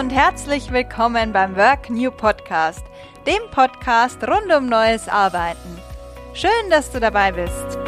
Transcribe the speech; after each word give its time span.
und 0.00 0.14
herzlich 0.14 0.72
willkommen 0.72 1.30
beim 1.30 1.54
Work 1.56 1.90
New 1.90 2.10
Podcast, 2.10 2.82
dem 3.26 3.42
Podcast 3.50 4.26
rund 4.26 4.50
um 4.50 4.64
neues 4.64 5.06
Arbeiten. 5.08 5.76
Schön, 6.32 6.70
dass 6.70 6.90
du 6.90 7.00
dabei 7.00 7.30
bist. 7.32 7.78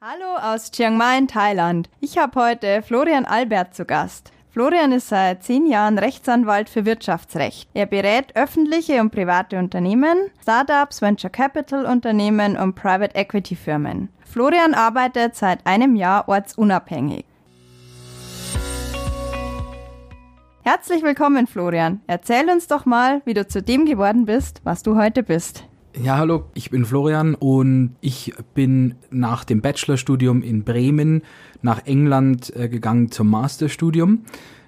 Hallo 0.00 0.36
aus 0.40 0.70
Chiang 0.70 0.96
Mai 0.96 1.18
in 1.18 1.28
Thailand. 1.28 1.90
Ich 2.00 2.16
habe 2.16 2.40
heute 2.40 2.80
Florian 2.80 3.26
Albert 3.26 3.74
zu 3.74 3.84
Gast. 3.84 4.32
Florian 4.50 4.92
ist 4.92 5.10
seit 5.10 5.42
zehn 5.42 5.66
Jahren 5.66 5.98
Rechtsanwalt 5.98 6.70
für 6.70 6.86
Wirtschaftsrecht. 6.86 7.68
Er 7.74 7.84
berät 7.84 8.34
öffentliche 8.36 9.02
und 9.02 9.10
private 9.10 9.58
Unternehmen, 9.58 10.30
Startups, 10.40 11.02
Venture 11.02 11.28
Capital 11.28 11.84
Unternehmen 11.84 12.56
und 12.56 12.74
Private 12.74 13.14
Equity 13.14 13.54
Firmen. 13.54 14.08
Florian 14.24 14.72
arbeitet 14.72 15.36
seit 15.36 15.66
einem 15.66 15.94
Jahr 15.94 16.26
ortsunabhängig. 16.26 17.26
Herzlich 20.66 21.02
willkommen, 21.02 21.46
Florian. 21.46 22.00
Erzähl 22.06 22.48
uns 22.48 22.68
doch 22.68 22.86
mal, 22.86 23.20
wie 23.26 23.34
du 23.34 23.46
zu 23.46 23.62
dem 23.62 23.84
geworden 23.84 24.24
bist, 24.24 24.62
was 24.64 24.82
du 24.82 24.96
heute 24.96 25.22
bist. 25.22 25.68
Ja, 26.02 26.16
hallo, 26.16 26.46
ich 26.54 26.70
bin 26.70 26.86
Florian 26.86 27.34
und 27.34 27.96
ich 28.00 28.32
bin 28.54 28.94
nach 29.10 29.44
dem 29.44 29.60
Bachelorstudium 29.60 30.40
in 30.40 30.64
Bremen 30.64 31.20
nach 31.60 31.84
England 31.84 32.50
äh, 32.56 32.70
gegangen 32.70 33.10
zum 33.10 33.28
Masterstudium, 33.28 34.24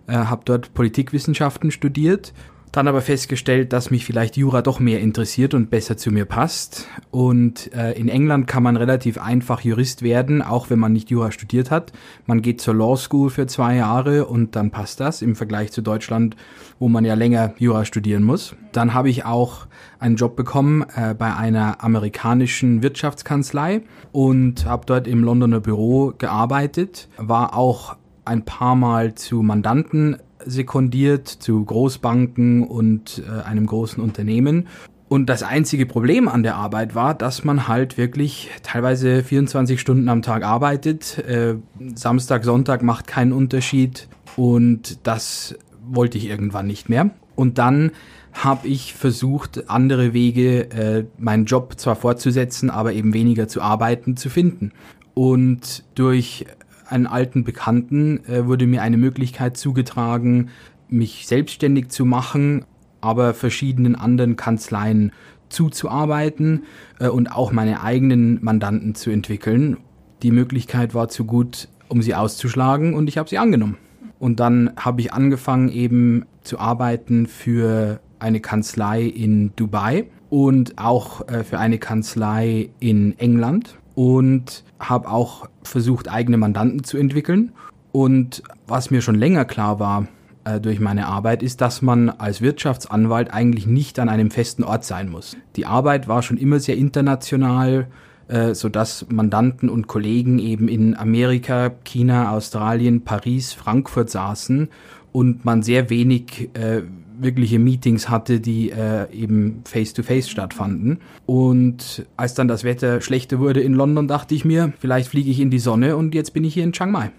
äh, 0.06 0.12
habe 0.12 0.42
dort 0.44 0.74
Politikwissenschaften 0.74 1.70
studiert 1.70 2.34
dann 2.72 2.88
aber 2.88 3.00
festgestellt, 3.00 3.72
dass 3.72 3.90
mich 3.90 4.04
vielleicht 4.04 4.36
Jura 4.36 4.60
doch 4.60 4.80
mehr 4.80 5.00
interessiert 5.00 5.54
und 5.54 5.70
besser 5.70 5.96
zu 5.96 6.10
mir 6.10 6.24
passt. 6.24 6.86
Und 7.10 7.72
äh, 7.72 7.92
in 7.92 8.08
England 8.08 8.46
kann 8.46 8.62
man 8.62 8.76
relativ 8.76 9.18
einfach 9.18 9.62
Jurist 9.62 10.02
werden, 10.02 10.42
auch 10.42 10.68
wenn 10.68 10.78
man 10.78 10.92
nicht 10.92 11.10
Jura 11.10 11.32
studiert 11.32 11.70
hat. 11.70 11.92
Man 12.26 12.42
geht 12.42 12.60
zur 12.60 12.74
Law 12.74 12.96
School 12.96 13.30
für 13.30 13.46
zwei 13.46 13.76
Jahre 13.76 14.26
und 14.26 14.56
dann 14.56 14.70
passt 14.70 15.00
das 15.00 15.22
im 15.22 15.36
Vergleich 15.36 15.72
zu 15.72 15.80
Deutschland, 15.80 16.36
wo 16.78 16.88
man 16.88 17.04
ja 17.04 17.14
länger 17.14 17.54
Jura 17.58 17.84
studieren 17.84 18.22
muss. 18.22 18.54
Dann 18.72 18.92
habe 18.92 19.08
ich 19.08 19.24
auch 19.24 19.66
einen 19.98 20.16
Job 20.16 20.36
bekommen 20.36 20.84
äh, 20.94 21.14
bei 21.14 21.34
einer 21.34 21.82
amerikanischen 21.82 22.82
Wirtschaftskanzlei 22.82 23.82
und 24.12 24.66
habe 24.66 24.84
dort 24.86 25.08
im 25.08 25.24
Londoner 25.24 25.60
Büro 25.60 26.12
gearbeitet, 26.18 27.08
war 27.16 27.56
auch 27.56 27.96
ein 28.26 28.44
paar 28.44 28.74
Mal 28.74 29.14
zu 29.14 29.42
Mandanten 29.42 30.16
sekundiert 30.46 31.28
zu 31.28 31.64
Großbanken 31.64 32.62
und 32.62 33.22
äh, 33.26 33.42
einem 33.42 33.66
großen 33.66 34.02
Unternehmen. 34.02 34.68
Und 35.08 35.26
das 35.26 35.42
einzige 35.42 35.86
Problem 35.86 36.26
an 36.26 36.42
der 36.42 36.56
Arbeit 36.56 36.94
war, 36.94 37.14
dass 37.14 37.44
man 37.44 37.68
halt 37.68 37.96
wirklich 37.96 38.50
teilweise 38.62 39.22
24 39.22 39.80
Stunden 39.80 40.08
am 40.08 40.22
Tag 40.22 40.42
arbeitet. 40.42 41.18
Äh, 41.18 41.56
Samstag, 41.94 42.44
Sonntag 42.44 42.82
macht 42.82 43.06
keinen 43.06 43.32
Unterschied. 43.32 44.08
Und 44.36 45.06
das 45.06 45.54
wollte 45.86 46.18
ich 46.18 46.28
irgendwann 46.28 46.66
nicht 46.66 46.88
mehr. 46.88 47.10
Und 47.36 47.58
dann 47.58 47.92
habe 48.32 48.66
ich 48.66 48.94
versucht, 48.94 49.70
andere 49.70 50.12
Wege, 50.12 50.70
äh, 50.70 51.04
meinen 51.18 51.46
Job 51.46 51.74
zwar 51.78 51.96
fortzusetzen, 51.96 52.68
aber 52.70 52.92
eben 52.92 53.14
weniger 53.14 53.48
zu 53.48 53.62
arbeiten, 53.62 54.16
zu 54.16 54.28
finden. 54.28 54.72
Und 55.14 55.84
durch 55.94 56.44
einen 56.88 57.06
alten 57.06 57.44
Bekannten 57.44 58.24
äh, 58.26 58.46
wurde 58.46 58.66
mir 58.66 58.82
eine 58.82 58.96
Möglichkeit 58.96 59.56
zugetragen, 59.56 60.50
mich 60.88 61.26
selbstständig 61.26 61.88
zu 61.88 62.04
machen, 62.04 62.64
aber 63.00 63.34
verschiedenen 63.34 63.96
anderen 63.96 64.36
Kanzleien 64.36 65.12
zuzuarbeiten 65.48 66.64
äh, 66.98 67.08
und 67.08 67.32
auch 67.32 67.52
meine 67.52 67.82
eigenen 67.82 68.42
Mandanten 68.42 68.94
zu 68.94 69.10
entwickeln. 69.10 69.78
Die 70.22 70.30
Möglichkeit 70.30 70.94
war 70.94 71.08
zu 71.08 71.24
gut, 71.24 71.68
um 71.88 72.02
sie 72.02 72.14
auszuschlagen 72.14 72.94
und 72.94 73.08
ich 73.08 73.18
habe 73.18 73.28
sie 73.28 73.38
angenommen. 73.38 73.76
Und 74.18 74.40
dann 74.40 74.70
habe 74.76 75.00
ich 75.02 75.12
angefangen 75.12 75.68
eben 75.68 76.24
zu 76.42 76.58
arbeiten 76.58 77.26
für 77.26 78.00
eine 78.18 78.40
Kanzlei 78.40 79.02
in 79.02 79.54
Dubai 79.56 80.06
und 80.30 80.78
auch 80.78 81.28
äh, 81.28 81.44
für 81.44 81.58
eine 81.58 81.78
Kanzlei 81.78 82.70
in 82.80 83.18
England 83.18 83.76
und 83.96 84.62
habe 84.78 85.08
auch 85.08 85.48
versucht, 85.64 86.08
eigene 86.08 86.36
Mandanten 86.36 86.84
zu 86.84 86.98
entwickeln. 86.98 87.52
Und 87.90 88.42
was 88.68 88.90
mir 88.90 89.00
schon 89.00 89.14
länger 89.14 89.46
klar 89.46 89.80
war 89.80 90.06
äh, 90.44 90.60
durch 90.60 90.80
meine 90.80 91.06
Arbeit, 91.06 91.42
ist, 91.42 91.62
dass 91.62 91.80
man 91.80 92.10
als 92.10 92.42
Wirtschaftsanwalt 92.42 93.32
eigentlich 93.32 93.66
nicht 93.66 93.98
an 93.98 94.10
einem 94.10 94.30
festen 94.30 94.64
Ort 94.64 94.84
sein 94.84 95.08
muss. 95.08 95.34
Die 95.56 95.64
Arbeit 95.64 96.08
war 96.08 96.22
schon 96.22 96.36
immer 96.36 96.60
sehr 96.60 96.76
international, 96.76 97.86
äh, 98.28 98.54
sodass 98.54 99.06
Mandanten 99.08 99.70
und 99.70 99.86
Kollegen 99.86 100.38
eben 100.38 100.68
in 100.68 100.94
Amerika, 100.94 101.70
China, 101.84 102.32
Australien, 102.32 103.02
Paris, 103.02 103.54
Frankfurt 103.54 104.10
saßen 104.10 104.68
und 105.10 105.46
man 105.46 105.62
sehr 105.62 105.88
wenig 105.88 106.50
äh, 106.52 106.82
wirkliche 107.18 107.58
Meetings 107.58 108.08
hatte, 108.08 108.40
die 108.40 108.70
äh, 108.70 109.10
eben 109.12 109.62
face-to-face 109.64 110.26
-face 110.26 110.30
stattfanden. 110.30 111.00
Und 111.26 112.06
als 112.16 112.34
dann 112.34 112.48
das 112.48 112.64
Wetter 112.64 113.00
schlechter 113.00 113.38
wurde 113.38 113.60
in 113.60 113.74
London, 113.74 114.08
dachte 114.08 114.34
ich 114.34 114.44
mir, 114.44 114.72
vielleicht 114.78 115.08
fliege 115.08 115.30
ich 115.30 115.40
in 115.40 115.50
die 115.50 115.58
Sonne 115.58 115.96
und 115.96 116.14
jetzt 116.14 116.32
bin 116.32 116.44
ich 116.44 116.54
hier 116.54 116.64
in 116.64 116.72
Chiang 116.72 116.90
Mai. 116.90 117.10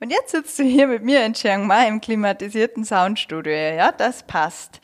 Und 0.00 0.10
jetzt 0.10 0.32
sitzt 0.32 0.58
du 0.58 0.64
hier 0.64 0.88
mit 0.88 1.04
mir 1.04 1.24
in 1.24 1.32
Chiang 1.32 1.66
Mai 1.68 1.86
im 1.86 2.00
klimatisierten 2.00 2.84
Soundstudio. 2.84 3.52
Ja, 3.52 3.92
das 3.92 4.26
passt. 4.26 4.80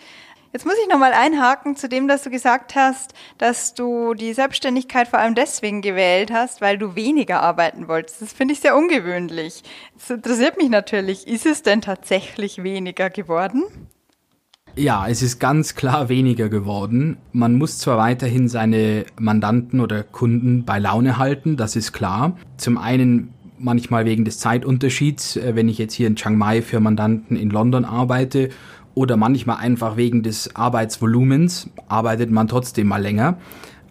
Jetzt 0.53 0.65
muss 0.65 0.77
ich 0.83 0.89
nochmal 0.89 1.13
einhaken 1.13 1.77
zu 1.77 1.91
dem, 1.91 2.09
dass 2.09 2.23
du 2.23 2.31
gesagt 2.31 2.75
hast, 2.75 3.13
dass 3.37 3.75
du 3.75 4.15
die 4.15 4.33
Selbstständigkeit 4.33 5.07
vor 5.07 5.19
allem 5.19 5.35
deswegen 5.35 5.83
gewählt 5.83 6.33
hast, 6.33 6.63
weil 6.63 6.79
du 6.79 6.95
weniger 6.95 7.43
arbeiten 7.43 7.87
wolltest. 7.87 8.23
Das 8.23 8.33
finde 8.33 8.55
ich 8.55 8.61
sehr 8.61 8.75
ungewöhnlich. 8.75 9.63
Das 9.95 10.09
interessiert 10.09 10.57
mich 10.57 10.71
natürlich. 10.71 11.29
Ist 11.29 11.45
es 11.45 11.63
denn 11.63 11.83
tatsächlich 11.83 12.63
weniger 12.63 13.11
geworden? 13.11 13.65
Ja, 14.75 15.07
es 15.07 15.23
ist 15.23 15.39
ganz 15.39 15.75
klar 15.75 16.09
weniger 16.09 16.49
geworden. 16.49 17.19
Man 17.33 17.57
muss 17.57 17.79
zwar 17.79 17.99
weiterhin 17.99 18.49
seine 18.49 19.05
Mandanten 19.19 19.81
oder 19.81 20.03
Kunden 20.03 20.65
bei 20.65 20.79
Laune 20.79 21.19
halten, 21.19 21.57
das 21.57 21.77
ist 21.77 21.93
klar. 21.93 22.39
Zum 22.57 22.79
einen 22.79 23.35
manchmal 23.59 24.05
wegen 24.05 24.25
des 24.25 24.39
Zeitunterschieds, 24.39 25.37
äh, 25.37 25.57
wenn 25.57 25.69
ich 25.69 25.79
jetzt 25.79 25.95
hier 25.95 26.07
in 26.07 26.17
Chiang 26.17 26.37
Mai 26.37 26.63
für 26.63 26.81
Mandanten 26.81 27.37
in 27.37 27.51
London 27.51 27.85
arbeite 27.85 28.51
oder 28.99 29.17
manchmal 29.17 29.59
einfach 29.59 29.97
wegen 29.97 30.25
des 30.25 30.57
Arbeitsvolumens 30.57 31.71
arbeitet 31.87 32.33
man 32.33 32.49
trotzdem 32.49 32.89
mal 32.89 33.01
länger. 33.01 33.39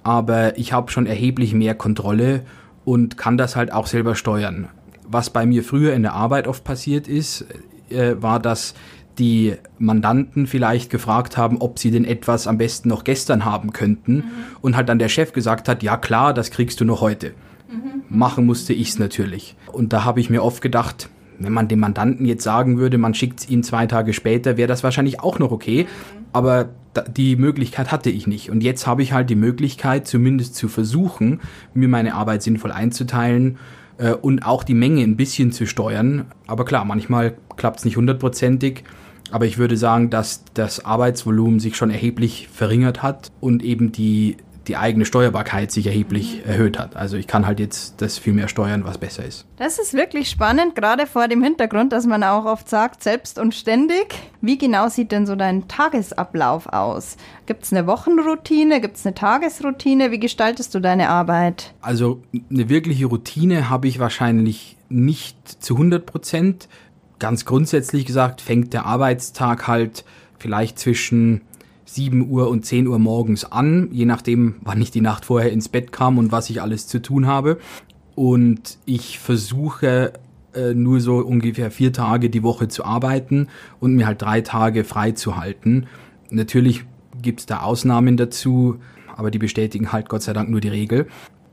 Aber 0.04 0.58
ich 0.58 0.74
habe 0.74 0.92
schon 0.92 1.06
erheblich 1.06 1.54
mehr 1.54 1.76
Kontrolle 1.76 2.42
und 2.84 3.16
kann 3.16 3.38
das 3.38 3.56
halt 3.56 3.72
auch 3.72 3.88
selber 3.88 4.16
steuern. 4.16 4.68
Was 5.08 5.30
bei 5.30 5.46
mir 5.46 5.64
früher 5.64 5.94
in 5.94 6.02
der 6.02 6.12
Arbeit 6.12 6.46
oft 6.46 6.66
passiert 6.66 7.08
ist, 7.08 7.46
äh, 7.90 8.16
war, 8.20 8.42
dass 8.42 8.74
die 9.18 9.56
Mandanten 9.80 10.46
vielleicht 10.46 10.90
gefragt 10.90 11.38
haben, 11.38 11.62
ob 11.62 11.80
sie 11.80 11.90
denn 11.90 12.04
etwas 12.04 12.46
am 12.46 12.58
besten 12.58 12.90
noch 12.90 13.06
gestern 13.06 13.46
haben 13.46 13.72
könnten 13.72 14.16
mhm. 14.16 14.24
und 14.60 14.76
halt 14.76 14.90
dann 14.90 15.00
der 15.00 15.08
Chef 15.08 15.32
gesagt 15.32 15.70
hat, 15.70 15.84
ja 15.84 15.96
klar, 15.96 16.34
das 16.34 16.52
kriegst 16.52 16.82
du 16.82 16.86
noch 16.86 17.00
heute. 17.00 17.30
Mhm. 17.72 18.04
Machen 18.10 18.46
musste 18.46 18.74
ich's 18.74 19.00
natürlich. 19.00 19.56
Und 19.72 19.94
da 19.94 20.04
habe 20.04 20.20
ich 20.20 20.30
mir 20.30 20.44
oft 20.44 20.62
gedacht, 20.62 21.10
wenn 21.40 21.54
man 21.54 21.68
dem 21.68 21.80
Mandanten 21.80 22.26
jetzt 22.26 22.44
sagen 22.44 22.78
würde, 22.78 22.98
man 22.98 23.14
schickt 23.14 23.42
es 23.42 23.50
ihm 23.50 23.64
zwei 23.64 23.86
Tage 23.88 24.14
später, 24.14 24.58
wäre 24.58 24.68
das 24.68 24.84
wahrscheinlich 24.84 25.20
auch 25.20 25.40
noch 25.40 25.52
okay. 25.52 25.88
Aber 26.34 26.70
die 27.16 27.36
Möglichkeit 27.36 27.92
hatte 27.92 28.10
ich 28.10 28.28
nicht. 28.28 28.50
Und 28.50 28.64
jetzt 28.64 28.88
habe 28.88 29.04
ich 29.04 29.14
halt 29.14 29.30
die 29.30 29.36
Möglichkeit, 29.36 30.08
zumindest 30.08 30.56
zu 30.56 30.68
versuchen, 30.68 31.42
mir 31.74 31.88
meine 31.88 32.16
Arbeit 32.16 32.44
sinnvoll 32.44 32.72
einzuteilen 32.72 33.58
äh, 33.98 34.14
und 34.14 34.46
auch 34.46 34.64
die 34.64 34.74
Menge 34.74 35.02
ein 35.04 35.18
bisschen 35.18 35.52
zu 35.52 35.66
steuern. 35.66 36.26
Aber 36.48 36.66
klar, 36.66 36.86
manchmal 36.86 37.36
klappt 37.56 37.80
es 37.80 37.86
nicht 37.86 37.98
hundertprozentig. 37.98 38.84
Aber 39.30 39.46
ich 39.46 39.58
würde 39.58 39.76
sagen, 39.76 40.10
dass 40.10 40.46
das 40.54 40.86
Arbeitsvolumen 40.86 41.60
sich 41.60 41.76
schon 41.76 41.90
erheblich 41.90 42.48
verringert 42.52 43.04
hat 43.04 43.32
und 43.42 43.62
eben 43.62 43.92
die 43.92 44.38
die 44.68 44.78
eigene 44.78 45.06
Steuerbarkeit 45.06 45.72
sich 45.72 45.88
erheblich 45.88 46.46
erhöht 46.46 46.78
hat. 46.78 46.96
Also 46.96 47.18
ich 47.18 47.28
kann 47.28 47.46
halt 47.46 47.60
jetzt 47.60 48.02
das 48.02 48.18
viel 48.18 48.34
mehr 48.34 48.48
steuern, 48.48 48.84
was 48.84 48.98
besser 48.98 49.26
ist. 49.26 49.46
Das 49.58 49.80
ist 49.80 49.94
wirklich 49.94 50.30
spannend, 50.30 50.76
gerade 50.76 51.08
vor 51.08 51.28
dem 51.28 51.42
Hintergrund, 51.42 51.94
dass 51.94 52.06
man 52.06 52.24
auch 52.24 52.46
oft 52.46 52.70
sagt, 52.70 53.04
selbst 53.04 53.40
und 53.40 53.56
ständig. 53.56 54.16
Wie 54.42 54.58
genau 54.58 54.90
sieht 54.90 55.12
denn 55.12 55.26
so 55.26 55.36
dein 55.36 55.68
Tagesablauf 55.68 56.68
aus? 56.68 57.18
Gibt 57.46 57.64
es 57.64 57.74
eine 57.74 57.88
Wochenroutine? 57.88 58.82
Gibt 58.82 58.98
es 58.98 59.06
eine 59.06 59.16
Tagesroutine? 59.16 60.12
Wie 60.12 60.20
gestaltest 60.20 60.76
du 60.76 60.80
deine 60.80 61.10
Arbeit? 61.10 61.74
Also 61.82 62.22
eine 62.50 62.70
wirkliche 62.70 63.06
Routine 63.06 63.70
habe 63.70 63.88
ich 63.88 64.00
wahrscheinlich 64.00 64.78
nicht 64.90 65.64
zu 65.64 65.76
100 65.76 66.06
Prozent. 66.06 66.68
Ganz 67.20 67.46
grundsätzlich 67.46 68.06
gesagt 68.06 68.42
fängt 68.42 68.74
der 68.74 68.86
Arbeitstag 68.86 69.68
halt 69.68 70.04
vielleicht 70.38 70.78
zwischen 70.78 71.42
7 71.88 72.30
Uhr 72.30 72.50
und 72.50 72.66
10 72.66 72.88
Uhr 72.88 73.00
morgens 73.00 73.46
an, 73.46 73.90
je 73.92 74.06
nachdem, 74.06 74.56
wann 74.62 74.82
ich 74.82 74.92
die 74.92 75.02
Nacht 75.02 75.26
vorher 75.26 75.52
ins 75.52 75.70
Bett 75.70 75.92
kam 75.92 76.18
und 76.18 76.32
was 76.32 76.50
ich 76.50 76.62
alles 76.62 76.88
zu 76.88 77.02
tun 77.02 77.28
habe. 77.28 77.58
Und 78.14 78.78
ich 78.86 79.20
versuche 79.20 80.14
äh, 80.54 80.74
nur 80.74 81.00
so 81.00 81.18
ungefähr 81.18 81.72
vier 81.72 81.94
Tage 81.94 82.30
die 82.30 82.44
Woche 82.44 82.68
zu 82.68 82.84
arbeiten 82.84 83.48
und 83.80 83.96
mir 83.96 84.06
halt 84.06 84.22
drei 84.22 84.42
Tage 84.42 84.84
frei 84.84 85.12
zu 85.12 85.38
halten. 85.38 85.88
Natürlich 86.30 86.84
gibt 87.22 87.40
es 87.42 87.46
da 87.46 87.62
Ausnahmen 87.62 88.18
dazu, 88.18 88.80
aber 89.16 89.32
die 89.32 89.40
bestätigen 89.40 89.92
halt 89.92 90.10
Gott 90.10 90.24
sei 90.24 90.34
Dank 90.34 90.50
nur 90.50 90.60
die 90.60 90.68
Regel. 90.68 91.08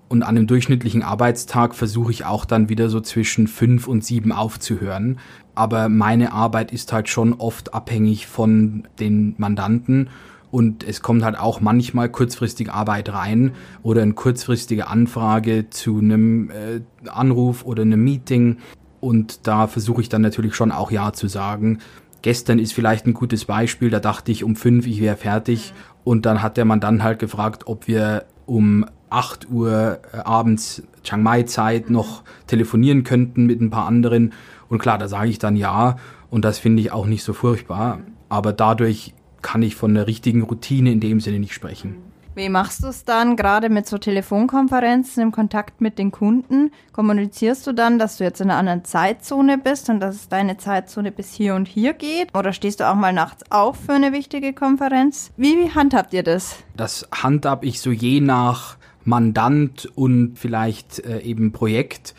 Und 0.08 0.22
an 0.22 0.36
einem 0.36 0.46
durchschnittlichen 0.46 1.02
Arbeitstag 1.02 1.74
versuche 1.74 2.12
ich 2.12 2.24
auch 2.24 2.44
dann 2.44 2.68
wieder 2.68 2.88
so 2.88 3.00
zwischen 3.00 3.48
fünf 3.48 3.88
und 3.88 4.04
sieben 4.04 4.32
aufzuhören. 4.32 5.18
Aber 5.54 5.88
meine 5.88 6.32
Arbeit 6.32 6.72
ist 6.72 6.92
halt 6.92 7.08
schon 7.08 7.32
oft 7.34 7.74
abhängig 7.74 8.26
von 8.26 8.86
den 9.00 9.34
Mandanten. 9.38 10.10
Und 10.50 10.84
es 10.84 11.02
kommt 11.02 11.24
halt 11.24 11.36
auch 11.36 11.60
manchmal 11.60 12.08
kurzfristig 12.08 12.70
Arbeit 12.70 13.12
rein 13.12 13.52
oder 13.82 14.02
eine 14.02 14.12
kurzfristige 14.12 14.86
Anfrage 14.86 15.68
zu 15.70 15.98
einem 15.98 16.50
äh, 16.50 16.80
Anruf 17.08 17.64
oder 17.64 17.82
einem 17.82 18.04
Meeting. 18.04 18.58
Und 19.00 19.48
da 19.48 19.66
versuche 19.66 20.00
ich 20.00 20.08
dann 20.08 20.22
natürlich 20.22 20.54
schon 20.54 20.70
auch 20.70 20.92
Ja 20.92 21.12
zu 21.12 21.26
sagen. 21.26 21.80
Gestern 22.22 22.58
ist 22.58 22.72
vielleicht 22.72 23.06
ein 23.06 23.14
gutes 23.14 23.44
Beispiel, 23.46 23.90
da 23.90 24.00
dachte 24.00 24.30
ich 24.32 24.44
um 24.44 24.54
fünf, 24.54 24.86
ich 24.86 25.00
wäre 25.00 25.16
fertig. 25.16 25.74
Und 26.04 26.24
dann 26.24 26.40
hat 26.40 26.56
der 26.56 26.64
Mandant 26.64 27.02
halt 27.02 27.18
gefragt, 27.18 27.66
ob 27.66 27.88
wir 27.88 28.24
um 28.46 28.84
8 29.10 29.48
Uhr 29.50 30.00
äh, 30.12 30.18
abends 30.18 30.82
Chiang 31.02 31.22
Mai 31.22 31.42
Zeit 31.44 31.90
noch 31.90 32.22
telefonieren 32.46 33.04
könnten 33.04 33.46
mit 33.46 33.60
ein 33.60 33.70
paar 33.70 33.86
anderen. 33.86 34.32
Und 34.68 34.78
klar, 34.78 34.98
da 34.98 35.08
sage 35.08 35.30
ich 35.30 35.38
dann 35.38 35.56
ja. 35.56 35.96
Und 36.30 36.44
das 36.44 36.58
finde 36.58 36.82
ich 36.82 36.92
auch 36.92 37.06
nicht 37.06 37.22
so 37.22 37.32
furchtbar. 37.32 38.00
Aber 38.28 38.52
dadurch 38.52 39.14
kann 39.42 39.62
ich 39.62 39.76
von 39.76 39.94
der 39.94 40.06
richtigen 40.06 40.42
Routine 40.42 40.90
in 40.90 41.00
dem 41.00 41.20
Sinne 41.20 41.38
nicht 41.38 41.54
sprechen. 41.54 41.96
Wie 42.36 42.48
machst 42.48 42.82
du 42.82 42.88
es 42.88 43.04
dann 43.04 43.36
gerade 43.36 43.68
mit 43.68 43.86
so 43.86 43.96
Telefonkonferenzen 43.96 45.22
im 45.22 45.30
Kontakt 45.30 45.80
mit 45.80 46.00
den 46.00 46.10
Kunden? 46.10 46.72
Kommunizierst 46.90 47.64
du 47.64 47.72
dann, 47.72 48.00
dass 48.00 48.16
du 48.16 48.24
jetzt 48.24 48.40
in 48.40 48.50
einer 48.50 48.58
anderen 48.58 48.84
Zeitzone 48.84 49.56
bist 49.56 49.88
und 49.88 50.00
dass 50.00 50.16
es 50.16 50.28
deine 50.28 50.56
Zeitzone 50.56 51.12
bis 51.12 51.32
hier 51.32 51.54
und 51.54 51.68
hier 51.68 51.92
geht? 51.92 52.36
Oder 52.36 52.52
stehst 52.52 52.80
du 52.80 52.90
auch 52.90 52.96
mal 52.96 53.12
nachts 53.12 53.44
auf 53.52 53.76
für 53.86 53.92
eine 53.92 54.12
wichtige 54.12 54.52
Konferenz? 54.52 55.30
Wie 55.36 55.70
handhabt 55.70 56.12
ihr 56.12 56.24
das? 56.24 56.56
Das 56.76 57.08
handhab 57.12 57.64
ich 57.64 57.80
so 57.80 57.92
je 57.92 58.20
nach 58.20 58.78
Mandant 59.04 59.88
und 59.94 60.36
vielleicht 60.36 60.98
äh, 61.00 61.20
eben 61.20 61.52
Projekt. 61.52 62.16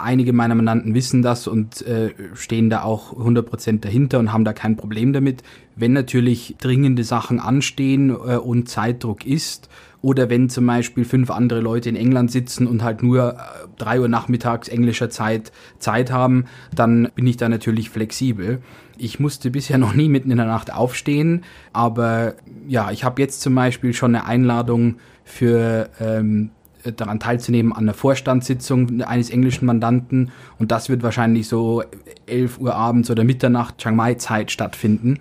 Einige 0.00 0.32
meiner 0.32 0.54
Mandanten 0.54 0.94
wissen 0.94 1.22
das 1.22 1.48
und 1.48 1.82
äh, 1.82 2.14
stehen 2.34 2.70
da 2.70 2.82
auch 2.82 3.12
100% 3.14 3.80
dahinter 3.80 4.20
und 4.20 4.32
haben 4.32 4.44
da 4.44 4.52
kein 4.52 4.76
Problem 4.76 5.12
damit. 5.12 5.42
Wenn 5.74 5.92
natürlich 5.92 6.54
dringende 6.60 7.02
Sachen 7.02 7.40
anstehen 7.40 8.10
äh, 8.10 8.36
und 8.36 8.68
Zeitdruck 8.68 9.26
ist 9.26 9.68
oder 10.00 10.30
wenn 10.30 10.48
zum 10.48 10.66
Beispiel 10.66 11.04
fünf 11.04 11.30
andere 11.30 11.60
Leute 11.60 11.88
in 11.88 11.96
England 11.96 12.30
sitzen 12.30 12.68
und 12.68 12.84
halt 12.84 13.02
nur 13.02 13.32
äh, 13.32 13.36
drei 13.76 14.00
Uhr 14.00 14.06
nachmittags 14.06 14.68
englischer 14.68 15.10
Zeit 15.10 15.50
Zeit 15.80 16.12
haben, 16.12 16.44
dann 16.72 17.10
bin 17.16 17.26
ich 17.26 17.36
da 17.36 17.48
natürlich 17.48 17.90
flexibel. 17.90 18.62
Ich 18.98 19.18
musste 19.18 19.50
bisher 19.50 19.78
noch 19.78 19.94
nie 19.94 20.08
mitten 20.08 20.30
in 20.30 20.36
der 20.36 20.46
Nacht 20.46 20.72
aufstehen, 20.72 21.42
aber 21.72 22.34
ja, 22.68 22.92
ich 22.92 23.02
habe 23.02 23.20
jetzt 23.20 23.40
zum 23.40 23.56
Beispiel 23.56 23.94
schon 23.94 24.14
eine 24.14 24.26
Einladung 24.26 24.98
für 25.24 25.90
ähm, 26.00 26.50
daran 26.92 27.20
teilzunehmen 27.20 27.72
an 27.72 27.84
einer 27.84 27.94
Vorstandssitzung 27.94 29.02
eines 29.02 29.30
englischen 29.30 29.66
Mandanten 29.66 30.30
und 30.58 30.70
das 30.72 30.88
wird 30.88 31.02
wahrscheinlich 31.02 31.48
so 31.48 31.82
11 32.26 32.58
Uhr 32.58 32.74
abends 32.74 33.10
oder 33.10 33.24
Mitternacht 33.24 33.78
Chiang 33.78 33.96
Mai 33.96 34.14
Zeit 34.14 34.50
stattfinden. 34.50 35.18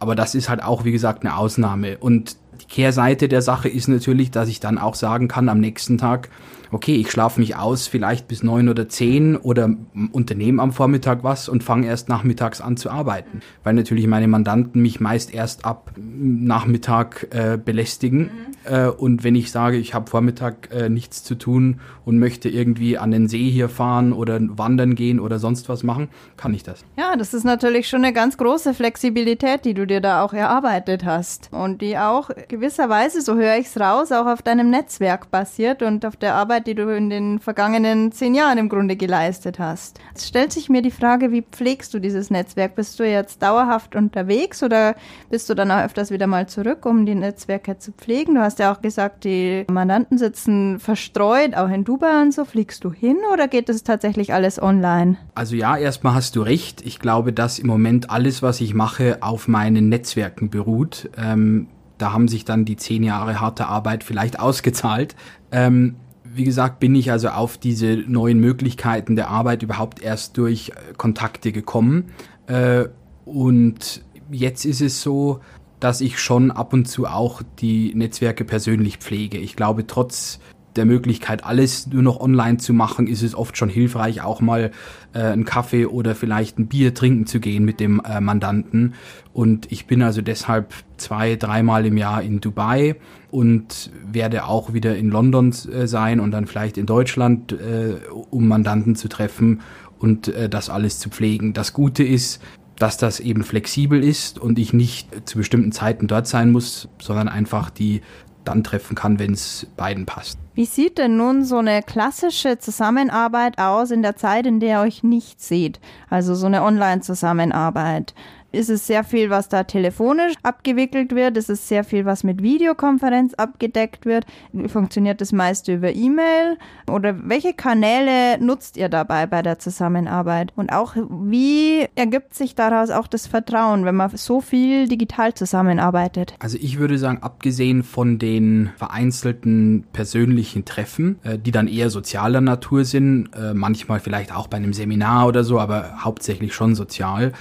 Aber 0.00 0.14
das 0.14 0.34
ist 0.34 0.48
halt 0.48 0.62
auch, 0.62 0.84
wie 0.84 0.92
gesagt, 0.92 1.24
eine 1.24 1.36
Ausnahme. 1.36 1.98
Und 1.98 2.36
die 2.60 2.66
Kehrseite 2.66 3.28
der 3.28 3.42
Sache 3.42 3.68
ist 3.68 3.88
natürlich, 3.88 4.30
dass 4.30 4.48
ich 4.48 4.60
dann 4.60 4.78
auch 4.78 4.94
sagen 4.94 5.28
kann 5.28 5.48
am 5.48 5.60
nächsten 5.60 5.98
Tag, 5.98 6.28
okay, 6.70 6.96
ich 6.96 7.10
schlafe 7.10 7.40
mich 7.40 7.56
aus, 7.56 7.86
vielleicht 7.86 8.28
bis 8.28 8.42
neun 8.42 8.68
oder 8.68 8.88
zehn 8.88 9.36
oder 9.36 9.70
unternehme 10.12 10.62
am 10.62 10.72
Vormittag 10.72 11.24
was 11.24 11.48
und 11.48 11.64
fange 11.64 11.86
erst 11.86 12.08
nachmittags 12.08 12.60
an 12.60 12.76
zu 12.76 12.90
arbeiten. 12.90 13.40
Weil 13.64 13.74
natürlich 13.74 14.06
meine 14.06 14.28
Mandanten 14.28 14.82
mich 14.82 15.00
meist 15.00 15.32
erst 15.32 15.64
ab 15.64 15.92
Nachmittag 15.96 17.28
äh, 17.30 17.58
belästigen. 17.62 18.18
Mhm. 18.20 18.48
Äh, 18.64 18.88
und 18.88 19.24
wenn 19.24 19.34
ich 19.34 19.50
sage, 19.50 19.76
ich 19.76 19.94
habe 19.94 20.10
Vormittag 20.10 20.70
äh, 20.72 20.88
nichts 20.88 21.24
zu 21.24 21.34
tun 21.34 21.80
und 22.04 22.18
möchte 22.18 22.48
irgendwie 22.48 22.98
an 22.98 23.10
den 23.10 23.28
See 23.28 23.50
hier 23.50 23.68
fahren 23.68 24.12
oder 24.12 24.38
wandern 24.40 24.94
gehen 24.94 25.20
oder 25.20 25.38
sonst 25.38 25.68
was 25.68 25.82
machen, 25.82 26.08
kann 26.36 26.54
ich 26.54 26.62
das. 26.62 26.84
Ja, 26.96 27.16
das 27.16 27.34
ist 27.34 27.44
natürlich 27.44 27.88
schon 27.88 28.04
eine 28.04 28.12
ganz 28.12 28.36
große 28.36 28.74
Flexibilität, 28.74 29.64
die 29.64 29.74
du 29.74 29.86
dir 29.86 30.00
da 30.00 30.22
auch 30.22 30.32
erarbeitet 30.32 31.04
hast. 31.04 31.50
Und 31.52 31.82
die 31.82 31.98
auch 31.98 32.30
gewisserweise, 32.48 33.20
so 33.22 33.34
höre 33.36 33.56
ich 33.56 33.66
es 33.66 33.80
raus, 33.80 34.12
auch 34.12 34.26
auf 34.26 34.42
deinem 34.42 34.70
Netzwerk 34.70 35.30
basiert 35.30 35.82
und 35.82 36.04
auf 36.04 36.16
der 36.16 36.34
Arbeit, 36.34 36.57
die 36.60 36.74
du 36.74 36.94
in 36.94 37.10
den 37.10 37.38
vergangenen 37.38 38.12
zehn 38.12 38.34
Jahren 38.34 38.58
im 38.58 38.68
Grunde 38.68 38.96
geleistet 38.96 39.58
hast. 39.58 39.98
Jetzt 40.08 40.26
stellt 40.26 40.52
sich 40.52 40.68
mir 40.68 40.82
die 40.82 40.90
Frage, 40.90 41.32
wie 41.32 41.42
pflegst 41.42 41.92
du 41.94 41.98
dieses 41.98 42.30
Netzwerk? 42.30 42.74
Bist 42.74 42.98
du 42.98 43.08
jetzt 43.08 43.42
dauerhaft 43.42 43.94
unterwegs 43.96 44.62
oder 44.62 44.94
bist 45.30 45.48
du 45.48 45.54
dann 45.54 45.70
auch 45.70 45.84
öfters 45.84 46.10
wieder 46.10 46.26
mal 46.26 46.48
zurück, 46.48 46.86
um 46.86 47.06
die 47.06 47.14
Netzwerke 47.14 47.78
zu 47.78 47.92
pflegen? 47.92 48.34
Du 48.34 48.40
hast 48.40 48.58
ja 48.58 48.72
auch 48.72 48.80
gesagt, 48.80 49.24
die 49.24 49.64
Mandanten 49.70 50.18
sitzen 50.18 50.78
verstreut, 50.78 51.54
auch 51.54 51.68
in 51.68 51.84
Dubai 51.84 52.22
und 52.22 52.32
so. 52.32 52.44
Fliegst 52.44 52.84
du 52.84 52.92
hin 52.92 53.18
oder 53.32 53.48
geht 53.48 53.68
das 53.68 53.82
tatsächlich 53.82 54.32
alles 54.32 54.60
online? 54.60 55.16
Also 55.34 55.56
ja, 55.56 55.76
erstmal 55.76 56.14
hast 56.14 56.36
du 56.36 56.42
recht. 56.42 56.82
Ich 56.84 56.98
glaube, 56.98 57.32
dass 57.32 57.58
im 57.58 57.66
Moment 57.66 58.10
alles, 58.10 58.42
was 58.42 58.60
ich 58.60 58.74
mache, 58.74 59.18
auf 59.20 59.48
meinen 59.48 59.88
Netzwerken 59.88 60.50
beruht. 60.50 61.10
Ähm, 61.16 61.68
da 61.98 62.12
haben 62.12 62.28
sich 62.28 62.44
dann 62.44 62.64
die 62.64 62.76
zehn 62.76 63.02
Jahre 63.02 63.40
harte 63.40 63.66
Arbeit 63.66 64.04
vielleicht 64.04 64.40
ausgezahlt. 64.40 65.14
Ähm, 65.52 65.96
wie 66.38 66.44
gesagt, 66.44 66.78
bin 66.78 66.94
ich 66.94 67.10
also 67.10 67.28
auf 67.28 67.58
diese 67.58 67.96
neuen 68.06 68.38
Möglichkeiten 68.38 69.16
der 69.16 69.28
Arbeit 69.28 69.62
überhaupt 69.62 70.00
erst 70.00 70.38
durch 70.38 70.70
äh, 70.70 70.94
Kontakte 70.96 71.52
gekommen. 71.52 72.10
Äh, 72.46 72.86
und 73.24 74.02
jetzt 74.30 74.64
ist 74.64 74.80
es 74.80 75.02
so, 75.02 75.40
dass 75.80 76.00
ich 76.00 76.18
schon 76.18 76.50
ab 76.50 76.72
und 76.72 76.86
zu 76.86 77.06
auch 77.06 77.42
die 77.58 77.92
Netzwerke 77.94 78.44
persönlich 78.44 78.98
pflege. 78.98 79.38
Ich 79.38 79.56
glaube, 79.56 79.86
trotz 79.86 80.40
der 80.78 80.86
Möglichkeit, 80.86 81.44
alles 81.44 81.86
nur 81.88 82.02
noch 82.02 82.20
online 82.20 82.56
zu 82.56 82.72
machen, 82.72 83.06
ist 83.06 83.22
es 83.22 83.34
oft 83.34 83.56
schon 83.58 83.68
hilfreich, 83.68 84.22
auch 84.22 84.40
mal 84.40 84.70
äh, 85.12 85.18
einen 85.18 85.44
Kaffee 85.44 85.84
oder 85.84 86.14
vielleicht 86.14 86.58
ein 86.58 86.68
Bier 86.68 86.94
trinken 86.94 87.26
zu 87.26 87.40
gehen 87.40 87.64
mit 87.64 87.80
dem 87.80 88.00
äh, 88.00 88.20
Mandanten. 88.20 88.94
Und 89.34 89.70
ich 89.70 89.86
bin 89.86 90.02
also 90.02 90.22
deshalb 90.22 90.72
zwei, 90.96 91.36
dreimal 91.36 91.84
im 91.84 91.96
Jahr 91.98 92.22
in 92.22 92.40
Dubai 92.40 92.96
und 93.30 93.90
werde 94.10 94.46
auch 94.46 94.72
wieder 94.72 94.96
in 94.96 95.10
London 95.10 95.50
äh, 95.50 95.86
sein 95.86 96.20
und 96.20 96.30
dann 96.30 96.46
vielleicht 96.46 96.78
in 96.78 96.86
Deutschland, 96.86 97.52
äh, 97.52 97.96
um 98.30 98.48
Mandanten 98.48 98.96
zu 98.96 99.08
treffen 99.08 99.60
und 99.98 100.28
äh, 100.28 100.48
das 100.48 100.70
alles 100.70 100.98
zu 100.98 101.10
pflegen. 101.10 101.52
Das 101.52 101.72
Gute 101.72 102.04
ist, 102.04 102.40
dass 102.78 102.96
das 102.96 103.20
eben 103.20 103.42
flexibel 103.42 104.02
ist 104.02 104.38
und 104.38 104.58
ich 104.58 104.72
nicht 104.72 105.28
zu 105.28 105.38
bestimmten 105.38 105.72
Zeiten 105.72 106.06
dort 106.06 106.26
sein 106.26 106.50
muss, 106.50 106.88
sondern 107.00 107.28
einfach 107.28 107.70
die 107.70 108.02
dann 108.44 108.64
treffen 108.64 108.94
kann, 108.94 109.18
wenn 109.18 109.32
es 109.32 109.66
beiden 109.76 110.06
passt. 110.06 110.38
Wie 110.58 110.64
sieht 110.64 110.98
denn 110.98 111.16
nun 111.16 111.44
so 111.44 111.58
eine 111.58 111.84
klassische 111.84 112.58
Zusammenarbeit 112.58 113.58
aus 113.58 113.92
in 113.92 114.02
der 114.02 114.16
Zeit, 114.16 114.44
in 114.44 114.58
der 114.58 114.80
ihr 114.80 114.84
euch 114.88 115.04
nicht 115.04 115.40
seht? 115.40 115.78
Also 116.10 116.34
so 116.34 116.46
eine 116.46 116.64
Online-Zusammenarbeit 116.64 118.12
ist 118.50 118.70
es 118.70 118.86
sehr 118.86 119.04
viel, 119.04 119.30
was 119.30 119.48
da 119.48 119.64
telefonisch 119.64 120.34
abgewickelt 120.42 121.14
wird. 121.14 121.36
Es 121.36 121.48
ist 121.48 121.68
sehr 121.68 121.84
viel, 121.84 122.04
was 122.06 122.24
mit 122.24 122.42
Videokonferenz 122.42 123.34
abgedeckt 123.34 124.06
wird. 124.06 124.24
Funktioniert 124.68 125.20
das 125.20 125.32
meiste 125.32 125.74
über 125.74 125.94
E-Mail? 125.94 126.56
Oder 126.90 127.28
welche 127.28 127.52
Kanäle 127.52 128.42
nutzt 128.42 128.76
ihr 128.76 128.88
dabei 128.88 129.26
bei 129.26 129.42
der 129.42 129.58
Zusammenarbeit? 129.58 130.52
Und 130.56 130.72
auch, 130.72 130.96
wie 130.96 131.86
ergibt 131.94 132.34
sich 132.34 132.54
daraus 132.54 132.90
auch 132.90 133.06
das 133.06 133.26
Vertrauen, 133.26 133.84
wenn 133.84 133.94
man 133.94 134.16
so 134.16 134.40
viel 134.40 134.88
digital 134.88 135.34
zusammenarbeitet? 135.34 136.34
Also 136.38 136.56
ich 136.58 136.78
würde 136.78 136.98
sagen, 136.98 137.18
abgesehen 137.22 137.82
von 137.82 138.18
den 138.18 138.70
vereinzelten 138.76 139.84
persönlichen 139.92 140.64
Treffen, 140.64 141.18
äh, 141.22 141.38
die 141.38 141.50
dann 141.50 141.68
eher 141.68 141.90
sozialer 141.90 142.40
Natur 142.40 142.84
sind, 142.84 143.28
äh, 143.34 143.52
manchmal 143.52 144.00
vielleicht 144.00 144.34
auch 144.34 144.46
bei 144.46 144.56
einem 144.56 144.72
Seminar 144.72 145.26
oder 145.26 145.44
so, 145.44 145.60
aber 145.60 146.02
hauptsächlich 146.02 146.54
schon 146.54 146.74
sozial, 146.74 147.32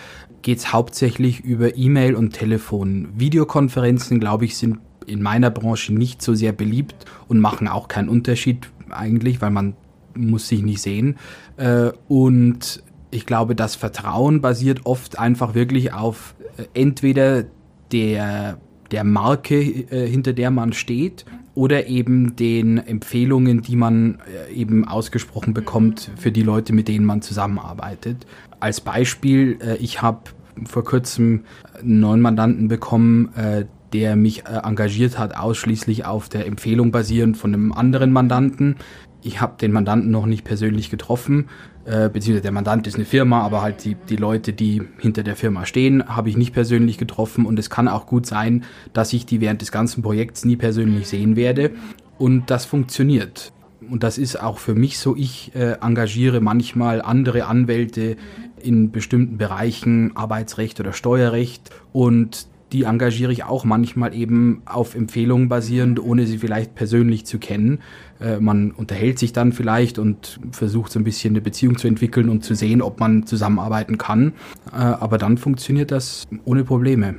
geht 0.47 0.59
es 0.59 0.71
hauptsächlich 0.71 1.41
über 1.43 1.75
E-Mail 1.75 2.15
und 2.15 2.31
Telefon. 2.31 3.09
Videokonferenzen, 3.17 4.17
glaube 4.21 4.45
ich, 4.45 4.55
sind 4.55 4.79
in 5.05 5.21
meiner 5.21 5.49
Branche 5.49 5.93
nicht 5.93 6.21
so 6.21 6.35
sehr 6.35 6.53
beliebt 6.53 7.03
und 7.27 7.41
machen 7.41 7.67
auch 7.67 7.89
keinen 7.89 8.07
Unterschied 8.07 8.69
eigentlich, 8.89 9.41
weil 9.41 9.49
man 9.49 9.73
muss 10.15 10.47
sich 10.47 10.61
nicht 10.61 10.81
sehen. 10.81 11.17
Äh, 11.57 11.91
und 12.07 12.81
ich 13.11 13.25
glaube, 13.25 13.55
das 13.55 13.75
Vertrauen 13.75 14.39
basiert 14.39 14.85
oft 14.85 15.19
einfach 15.19 15.53
wirklich 15.53 15.91
auf 15.91 16.33
äh, 16.55 16.63
entweder 16.73 17.43
der, 17.91 18.57
der 18.91 19.03
Marke, 19.03 19.59
äh, 19.59 20.07
hinter 20.07 20.31
der 20.31 20.49
man 20.49 20.71
steht, 20.71 21.25
oder 21.57 21.87
eben 21.87 22.35
den 22.35 22.77
Empfehlungen, 22.77 23.63
die 23.63 23.75
man 23.75 24.19
eben 24.53 24.87
ausgesprochen 24.87 25.55
bekommt 25.55 26.11
für 26.15 26.31
die 26.31 26.43
Leute, 26.43 26.71
mit 26.71 26.87
denen 26.87 27.03
man 27.03 27.23
zusammenarbeitet. 27.23 28.27
Als 28.59 28.79
Beispiel, 28.79 29.57
ich 29.79 30.01
habe 30.03 30.19
vor 30.65 30.83
kurzem 30.83 31.41
einen 31.79 31.99
neuen 31.99 32.21
Mandanten 32.21 32.67
bekommen, 32.67 33.33
äh, 33.35 33.65
der 33.93 34.15
mich 34.15 34.45
äh, 34.45 34.59
engagiert 34.63 35.17
hat, 35.17 35.35
ausschließlich 35.37 36.05
auf 36.05 36.29
der 36.29 36.45
Empfehlung 36.45 36.91
basierend 36.91 37.37
von 37.37 37.53
einem 37.53 37.71
anderen 37.71 38.11
Mandanten. 38.11 38.75
Ich 39.21 39.41
habe 39.41 39.55
den 39.59 39.71
Mandanten 39.71 40.11
noch 40.11 40.25
nicht 40.25 40.43
persönlich 40.43 40.89
getroffen, 40.89 41.49
äh, 41.85 42.09
beziehungsweise 42.09 42.41
der 42.41 42.51
Mandant 42.51 42.85
ist 42.85 42.95
eine 42.95 43.05
Firma, 43.05 43.41
aber 43.41 43.61
halt 43.61 43.85
die, 43.85 43.95
die 43.95 44.17
Leute, 44.17 44.51
die 44.51 44.83
hinter 44.99 45.23
der 45.23 45.35
Firma 45.35 45.65
stehen, 45.65 46.07
habe 46.07 46.29
ich 46.29 46.35
nicht 46.35 46.53
persönlich 46.53 46.97
getroffen. 46.97 47.45
Und 47.45 47.57
es 47.57 47.69
kann 47.69 47.87
auch 47.87 48.05
gut 48.05 48.25
sein, 48.25 48.65
dass 48.91 49.13
ich 49.13 49.25
die 49.25 49.39
während 49.39 49.61
des 49.61 49.71
ganzen 49.71 50.03
Projekts 50.03 50.43
nie 50.43 50.57
persönlich 50.57 51.07
sehen 51.07 51.35
werde. 51.35 51.71
Und 52.17 52.49
das 52.49 52.65
funktioniert. 52.65 53.53
und 53.89 54.03
das 54.03 54.17
ist 54.17 54.41
auch 54.41 54.57
für 54.57 54.75
mich 54.75 54.99
so, 54.99 55.15
ich 55.15 55.55
äh, 55.55 55.77
engagiere 55.79 56.41
manchmal 56.41 57.01
andere 57.01 57.45
Anwälte 57.45 58.17
in 58.61 58.91
bestimmten 58.91 59.37
Bereichen, 59.37 60.17
Arbeitsrecht 60.17 60.79
oder 60.79 60.91
Steuerrecht. 60.91 61.69
Und 61.93 62.47
die 62.71 62.83
engagiere 62.83 63.31
ich 63.31 63.43
auch 63.43 63.63
manchmal 63.63 64.13
eben 64.13 64.61
auf 64.65 64.95
Empfehlungen 64.95 65.49
basierend, 65.49 66.01
ohne 66.01 66.25
sie 66.25 66.37
vielleicht 66.37 66.75
persönlich 66.75 67.25
zu 67.25 67.39
kennen. 67.39 67.79
Äh, 68.19 68.39
man 68.39 68.71
unterhält 68.71 69.19
sich 69.19 69.33
dann 69.33 69.53
vielleicht 69.53 69.99
und 69.99 70.39
versucht 70.51 70.91
so 70.91 70.99
ein 70.99 71.03
bisschen 71.03 71.33
eine 71.33 71.41
Beziehung 71.41 71.77
zu 71.77 71.87
entwickeln 71.87 72.29
und 72.29 72.43
zu 72.43 72.55
sehen, 72.55 72.81
ob 72.81 72.99
man 72.99 73.25
zusammenarbeiten 73.25 73.97
kann. 73.97 74.33
Äh, 74.71 74.77
aber 74.77 75.17
dann 75.17 75.37
funktioniert 75.37 75.91
das 75.91 76.27
ohne 76.45 76.63
Probleme. 76.63 77.15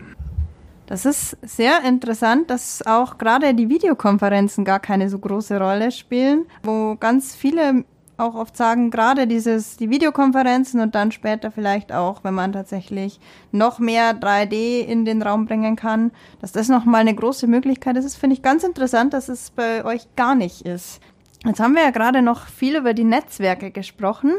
Das 0.87 1.05
ist 1.05 1.37
sehr 1.43 1.85
interessant, 1.87 2.49
dass 2.49 2.87
auch 2.87 3.19
gerade 3.19 3.53
die 3.53 3.69
Videokonferenzen 3.69 4.65
gar 4.65 4.81
keine 4.81 5.11
so 5.11 5.19
große 5.19 5.59
Rolle 5.59 5.93
spielen, 5.93 6.47
wo 6.63 6.97
ganz 6.99 7.35
viele 7.35 7.85
auch 8.19 8.35
oft 8.35 8.57
sagen, 8.57 8.91
gerade 8.91 9.27
dieses, 9.27 9.77
die 9.77 9.91
Videokonferenzen 9.91 10.81
und 10.81 10.95
dann 10.95 11.13
später 11.13 11.51
vielleicht 11.51 11.93
auch, 11.93 12.25
wenn 12.25 12.35
man 12.35 12.53
tatsächlich 12.53 13.21
noch 13.53 13.79
mehr 13.79 14.13
3D 14.19 14.81
in 14.81 15.05
den 15.05 15.23
Raum 15.23 15.47
bringen 15.47 15.77
kann, 15.77 16.11
dass 16.41 16.53
das 16.53 16.69
nochmal 16.69 17.03
eine 17.03 17.15
große 17.15 17.47
Möglichkeit 17.47 17.97
ist. 17.97 18.05
Das 18.05 18.17
finde 18.17 18.35
ich 18.35 18.43
ganz 18.43 18.65
interessant, 18.65 19.13
dass 19.15 19.29
es 19.29 19.51
bei 19.51 19.85
euch 19.85 20.15
gar 20.17 20.35
nicht 20.35 20.63
ist. 20.63 21.01
Jetzt 21.45 21.61
haben 21.61 21.75
wir 21.75 21.83
ja 21.83 21.91
gerade 21.91 22.21
noch 22.21 22.47
viel 22.47 22.77
über 22.77 22.95
die 22.95 23.05
Netzwerke 23.05 23.71
gesprochen. 23.71 24.33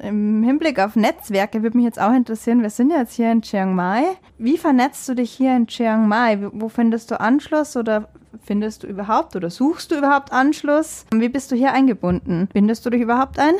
Im 0.00 0.42
Hinblick 0.42 0.78
auf 0.80 0.96
Netzwerke 0.96 1.62
würde 1.62 1.76
mich 1.76 1.84
jetzt 1.84 2.00
auch 2.00 2.12
interessieren, 2.12 2.62
wir 2.62 2.70
sind 2.70 2.90
ja 2.90 2.98
jetzt 2.98 3.14
hier 3.14 3.30
in 3.30 3.42
Chiang 3.42 3.74
Mai. 3.74 4.04
Wie 4.38 4.56
vernetzt 4.56 5.08
du 5.08 5.14
dich 5.14 5.30
hier 5.30 5.54
in 5.54 5.66
Chiang 5.66 6.08
Mai? 6.08 6.38
Wo 6.52 6.68
findest 6.68 7.10
du 7.10 7.20
Anschluss 7.20 7.76
oder 7.76 8.08
Findest 8.44 8.82
du 8.82 8.86
überhaupt 8.86 9.36
oder 9.36 9.50
suchst 9.50 9.90
du 9.90 9.98
überhaupt 9.98 10.32
Anschluss? 10.32 11.06
Wie 11.14 11.28
bist 11.28 11.50
du 11.50 11.56
hier 11.56 11.72
eingebunden? 11.72 12.48
Bindest 12.52 12.84
du 12.84 12.90
dich 12.90 13.00
überhaupt 13.00 13.38
ein? 13.38 13.54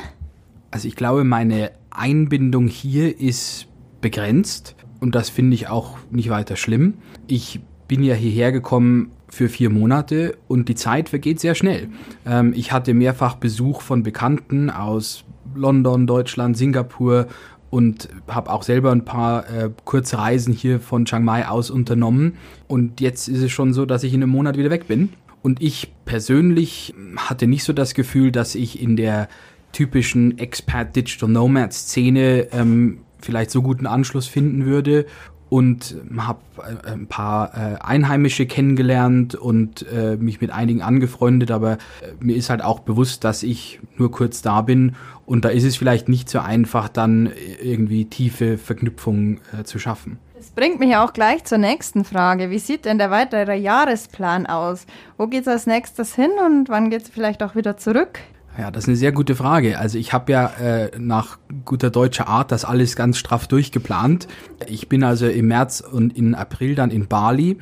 Also 0.70 0.88
ich 0.88 0.96
glaube, 0.96 1.24
meine 1.24 1.72
Einbindung 1.90 2.68
hier 2.68 3.18
ist 3.18 3.66
begrenzt 4.00 4.76
und 5.00 5.14
das 5.14 5.30
finde 5.30 5.54
ich 5.54 5.68
auch 5.68 5.98
nicht 6.10 6.30
weiter 6.30 6.56
schlimm. 6.56 6.94
Ich 7.26 7.60
bin 7.86 8.02
ja 8.02 8.14
hierher 8.14 8.52
gekommen 8.52 9.10
für 9.28 9.48
vier 9.48 9.70
Monate 9.70 10.36
und 10.46 10.68
die 10.68 10.74
Zeit 10.74 11.08
vergeht 11.08 11.40
sehr 11.40 11.54
schnell. 11.54 11.88
Ähm, 12.26 12.52
ich 12.54 12.72
hatte 12.72 12.94
mehrfach 12.94 13.36
Besuch 13.36 13.80
von 13.80 14.02
Bekannten 14.02 14.70
aus 14.70 15.24
London, 15.54 16.06
Deutschland, 16.06 16.56
Singapur 16.56 17.26
und 17.70 18.08
habe 18.26 18.50
auch 18.50 18.62
selber 18.62 18.92
ein 18.92 19.04
paar 19.04 19.48
äh, 19.50 19.70
Kurzreisen 19.84 20.52
hier 20.54 20.80
von 20.80 21.04
Chiang 21.04 21.24
Mai 21.24 21.46
aus 21.46 21.70
unternommen. 21.70 22.36
Und 22.66 23.00
jetzt 23.00 23.28
ist 23.28 23.42
es 23.42 23.50
schon 23.50 23.72
so, 23.72 23.84
dass 23.84 24.04
ich 24.04 24.14
in 24.14 24.22
einem 24.22 24.32
Monat 24.32 24.56
wieder 24.56 24.70
weg 24.70 24.88
bin. 24.88 25.10
Und 25.42 25.62
ich 25.62 25.92
persönlich 26.04 26.94
hatte 27.16 27.46
nicht 27.46 27.64
so 27.64 27.72
das 27.72 27.94
Gefühl, 27.94 28.32
dass 28.32 28.54
ich 28.54 28.80
in 28.80 28.96
der 28.96 29.28
typischen 29.72 30.38
Expat 30.38 30.96
Digital 30.96 31.28
Nomad 31.28 31.72
Szene 31.72 32.48
ähm, 32.52 32.98
vielleicht 33.20 33.50
so 33.50 33.62
guten 33.62 33.86
Anschluss 33.86 34.26
finden 34.26 34.64
würde 34.64 35.06
und 35.48 35.96
habe 36.16 36.40
äh, 36.58 36.92
ein 36.92 37.06
paar 37.06 37.52
äh, 37.54 37.76
Einheimische 37.80 38.46
kennengelernt 38.46 39.34
und 39.34 39.86
äh, 39.90 40.16
mich 40.16 40.40
mit 40.40 40.50
einigen 40.50 40.82
angefreundet, 40.82 41.50
aber 41.50 41.78
mir 42.20 42.36
ist 42.36 42.50
halt 42.50 42.62
auch 42.62 42.80
bewusst, 42.80 43.24
dass 43.24 43.42
ich 43.42 43.80
nur 43.96 44.10
kurz 44.10 44.42
da 44.42 44.62
bin 44.62 44.94
und 45.26 45.44
da 45.44 45.48
ist 45.48 45.64
es 45.64 45.76
vielleicht 45.76 46.08
nicht 46.08 46.28
so 46.28 46.38
einfach, 46.38 46.88
dann 46.88 47.30
irgendwie 47.62 48.06
tiefe 48.06 48.58
Verknüpfungen 48.58 49.40
zu 49.64 49.78
schaffen. 49.78 50.18
Das 50.36 50.50
bringt 50.50 50.80
mich 50.80 50.96
auch 50.96 51.12
gleich 51.12 51.44
zur 51.44 51.58
nächsten 51.58 52.04
Frage. 52.04 52.50
Wie 52.50 52.58
sieht 52.58 52.84
denn 52.84 52.98
der 52.98 53.10
weitere 53.10 53.56
Jahresplan 53.56 54.46
aus? 54.46 54.86
Wo 55.18 55.26
geht 55.26 55.42
es 55.42 55.48
als 55.48 55.66
nächstes 55.66 56.14
hin 56.14 56.30
und 56.46 56.68
wann 56.68 56.90
geht 56.90 57.02
es 57.02 57.08
vielleicht 57.08 57.42
auch 57.42 57.54
wieder 57.54 57.76
zurück? 57.76 58.20
Ja, 58.58 58.72
das 58.72 58.84
ist 58.84 58.88
eine 58.88 58.96
sehr 58.96 59.12
gute 59.12 59.36
Frage. 59.36 59.78
Also 59.78 59.98
ich 59.98 60.12
habe 60.12 60.32
ja 60.32 60.46
äh, 60.60 60.90
nach 60.98 61.38
guter 61.64 61.90
deutscher 61.90 62.26
Art 62.26 62.50
das 62.50 62.64
alles 62.64 62.96
ganz 62.96 63.16
straff 63.16 63.46
durchgeplant. 63.46 64.26
Ich 64.66 64.88
bin 64.88 65.04
also 65.04 65.28
im 65.28 65.46
März 65.46 65.80
und 65.80 66.16
in 66.16 66.34
April 66.34 66.74
dann 66.74 66.90
in 66.90 67.06
Bali. 67.06 67.58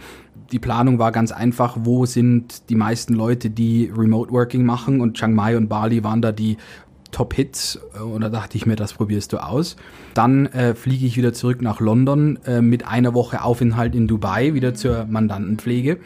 Die 0.53 0.59
Planung 0.59 0.99
war 0.99 1.12
ganz 1.12 1.33
einfach, 1.33 1.76
wo 1.81 2.07
sind 2.07 2.71
die 2.71 2.76
meisten 2.76 3.12
Leute, 3.12 3.50
die 3.50 3.93
Remote 3.95 4.33
Working 4.33 4.65
machen 4.65 5.03
und 5.03 5.19
Chiang 5.19 5.35
Mai 5.35 5.59
und 5.59 5.69
Bali 5.69 6.03
waren 6.03 6.23
da 6.23 6.33
die 6.33 6.57
Top-Hits 7.11 7.79
und 8.03 8.23
da 8.23 8.31
dachte 8.31 8.57
ich 8.57 8.65
mir, 8.65 8.76
das 8.76 8.95
probierst 8.95 9.35
du 9.35 9.38
aus. 9.38 9.76
Dann 10.15 10.47
äh, 10.47 10.75
fliege 10.75 11.05
ich 11.05 11.19
wieder 11.19 11.35
zurück 11.35 11.61
nach 11.61 11.81
London 11.81 12.38
äh, 12.47 12.62
mit 12.62 12.87
einer 12.87 13.12
Woche 13.12 13.43
Aufenthalt 13.43 13.95
in 13.95 14.07
Dubai, 14.07 14.55
wieder 14.55 14.73
zur 14.73 15.05
Mandantenpflege. 15.05 15.99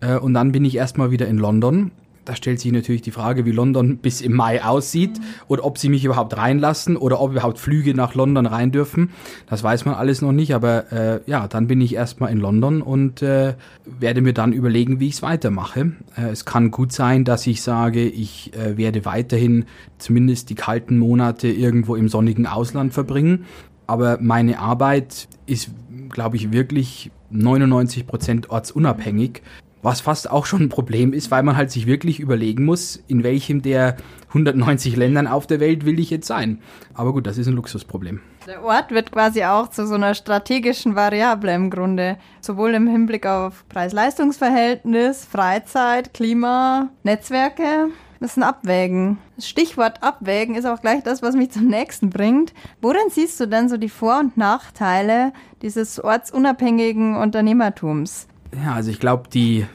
Äh, 0.00 0.16
und 0.18 0.34
dann 0.34 0.52
bin 0.52 0.66
ich 0.66 0.76
erstmal 0.76 1.10
wieder 1.10 1.28
in 1.28 1.38
London 1.38 1.92
da 2.24 2.34
stellt 2.36 2.60
sich 2.60 2.72
natürlich 2.72 3.02
die 3.02 3.10
Frage, 3.10 3.44
wie 3.44 3.50
London 3.50 3.98
bis 3.98 4.20
im 4.20 4.32
Mai 4.34 4.64
aussieht 4.64 5.18
mhm. 5.18 5.24
oder 5.48 5.64
ob 5.64 5.78
sie 5.78 5.88
mich 5.88 6.04
überhaupt 6.04 6.36
reinlassen 6.36 6.96
oder 6.96 7.20
ob 7.20 7.32
überhaupt 7.32 7.58
Flüge 7.58 7.94
nach 7.94 8.14
London 8.14 8.46
rein 8.46 8.72
dürfen. 8.72 9.10
Das 9.46 9.62
weiß 9.62 9.84
man 9.84 9.94
alles 9.94 10.22
noch 10.22 10.32
nicht, 10.32 10.54
aber 10.54 10.92
äh, 10.92 11.20
ja, 11.26 11.48
dann 11.48 11.66
bin 11.66 11.80
ich 11.80 11.94
erstmal 11.94 12.30
in 12.32 12.38
London 12.38 12.82
und 12.82 13.22
äh, 13.22 13.54
werde 13.84 14.20
mir 14.20 14.32
dann 14.32 14.52
überlegen, 14.52 15.00
wie 15.00 15.08
ich 15.08 15.14
es 15.14 15.22
weitermache. 15.22 15.92
Äh, 16.16 16.30
es 16.30 16.44
kann 16.44 16.70
gut 16.70 16.92
sein, 16.92 17.24
dass 17.24 17.46
ich 17.46 17.62
sage, 17.62 18.06
ich 18.06 18.52
äh, 18.54 18.76
werde 18.76 19.04
weiterhin 19.04 19.64
zumindest 19.98 20.50
die 20.50 20.54
kalten 20.54 20.98
Monate 20.98 21.48
irgendwo 21.48 21.96
im 21.96 22.08
sonnigen 22.08 22.46
Ausland 22.46 22.94
verbringen. 22.94 23.44
Aber 23.86 24.18
meine 24.20 24.58
Arbeit 24.58 25.28
ist, 25.46 25.70
glaube 26.10 26.36
ich, 26.36 26.52
wirklich 26.52 27.10
99 27.30 28.06
Prozent 28.06 28.50
ortsunabhängig 28.50 29.42
was 29.84 30.00
fast 30.00 30.30
auch 30.30 30.46
schon 30.46 30.62
ein 30.62 30.68
Problem 30.70 31.12
ist, 31.12 31.30
weil 31.30 31.42
man 31.42 31.56
halt 31.56 31.70
sich 31.70 31.86
wirklich 31.86 32.18
überlegen 32.18 32.64
muss, 32.64 32.96
in 33.06 33.22
welchem 33.22 33.60
der 33.62 33.96
190 34.28 34.96
Ländern 34.96 35.26
auf 35.26 35.46
der 35.46 35.60
Welt 35.60 35.84
will 35.84 36.00
ich 36.00 36.10
jetzt 36.10 36.26
sein. 36.26 36.60
Aber 36.94 37.12
gut, 37.12 37.26
das 37.26 37.38
ist 37.38 37.46
ein 37.46 37.54
Luxusproblem. 37.54 38.20
Der 38.46 38.64
Ort 38.64 38.90
wird 38.90 39.12
quasi 39.12 39.44
auch 39.44 39.68
zu 39.68 39.86
so 39.86 39.94
einer 39.94 40.14
strategischen 40.14 40.96
Variable 40.96 41.54
im 41.54 41.70
Grunde, 41.70 42.16
sowohl 42.40 42.74
im 42.74 42.86
Hinblick 42.86 43.26
auf 43.26 43.64
Preis-Leistungs-Verhältnis, 43.68 45.24
Freizeit, 45.24 46.14
Klima, 46.14 46.88
Netzwerke. 47.02 47.90
Das 48.20 48.32
ist 48.32 48.36
ein 48.38 48.42
Abwägen. 48.42 49.18
Das 49.36 49.46
Stichwort 49.48 50.02
Abwägen 50.02 50.54
ist 50.54 50.64
auch 50.64 50.80
gleich 50.80 51.02
das, 51.02 51.20
was 51.20 51.34
mich 51.34 51.50
zum 51.50 51.66
nächsten 51.66 52.08
bringt. 52.08 52.54
Worin 52.80 53.10
siehst 53.10 53.38
du 53.38 53.46
denn 53.46 53.68
so 53.68 53.76
die 53.76 53.90
Vor- 53.90 54.20
und 54.20 54.38
Nachteile 54.38 55.32
dieses 55.60 56.02
ortsunabhängigen 56.02 57.16
Unternehmertums? 57.16 58.28
Ja, 58.62 58.74
also 58.74 58.90
ich 58.90 59.00
glaube, 59.00 59.28
die 59.32 59.66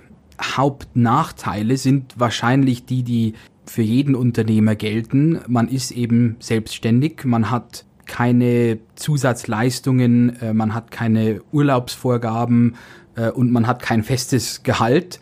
Hauptnachteile 0.41 1.77
sind 1.77 2.13
wahrscheinlich 2.17 2.85
die, 2.85 3.03
die 3.03 3.33
für 3.65 3.81
jeden 3.81 4.15
Unternehmer 4.15 4.75
gelten. 4.75 5.39
Man 5.47 5.67
ist 5.67 5.91
eben 5.91 6.37
selbstständig, 6.39 7.25
man 7.25 7.51
hat 7.51 7.85
keine 8.05 8.79
Zusatzleistungen, 8.95 10.35
äh, 10.41 10.53
man 10.53 10.73
hat 10.73 10.91
keine 10.91 11.41
Urlaubsvorgaben 11.51 12.75
äh, 13.15 13.29
und 13.29 13.51
man 13.51 13.67
hat 13.67 13.81
kein 13.81 14.01
festes 14.01 14.63
Gehalt 14.63 15.19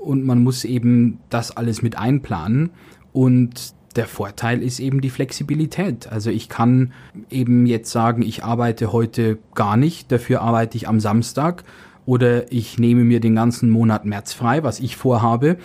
und 0.00 0.24
man 0.24 0.42
muss 0.42 0.64
eben 0.64 1.18
das 1.30 1.56
alles 1.56 1.82
mit 1.82 1.96
einplanen. 1.96 2.70
Und 3.12 3.74
der 3.96 4.06
Vorteil 4.06 4.62
ist 4.62 4.78
eben 4.78 5.00
die 5.00 5.08
Flexibilität. 5.08 6.12
Also 6.12 6.30
ich 6.30 6.50
kann 6.50 6.92
eben 7.30 7.64
jetzt 7.64 7.90
sagen, 7.90 8.20
ich 8.20 8.44
arbeite 8.44 8.92
heute 8.92 9.38
gar 9.54 9.78
nicht, 9.78 10.12
dafür 10.12 10.42
arbeite 10.42 10.76
ich 10.76 10.86
am 10.86 11.00
Samstag 11.00 11.64
oder 12.06 12.50
ich 12.50 12.78
nehme 12.78 13.04
mir 13.04 13.20
den 13.20 13.34
ganzen 13.34 13.68
Monat 13.70 14.04
März 14.04 14.32
frei, 14.32 14.62
was 14.62 14.80
ich 14.80 14.96
vorhabe 14.96 15.58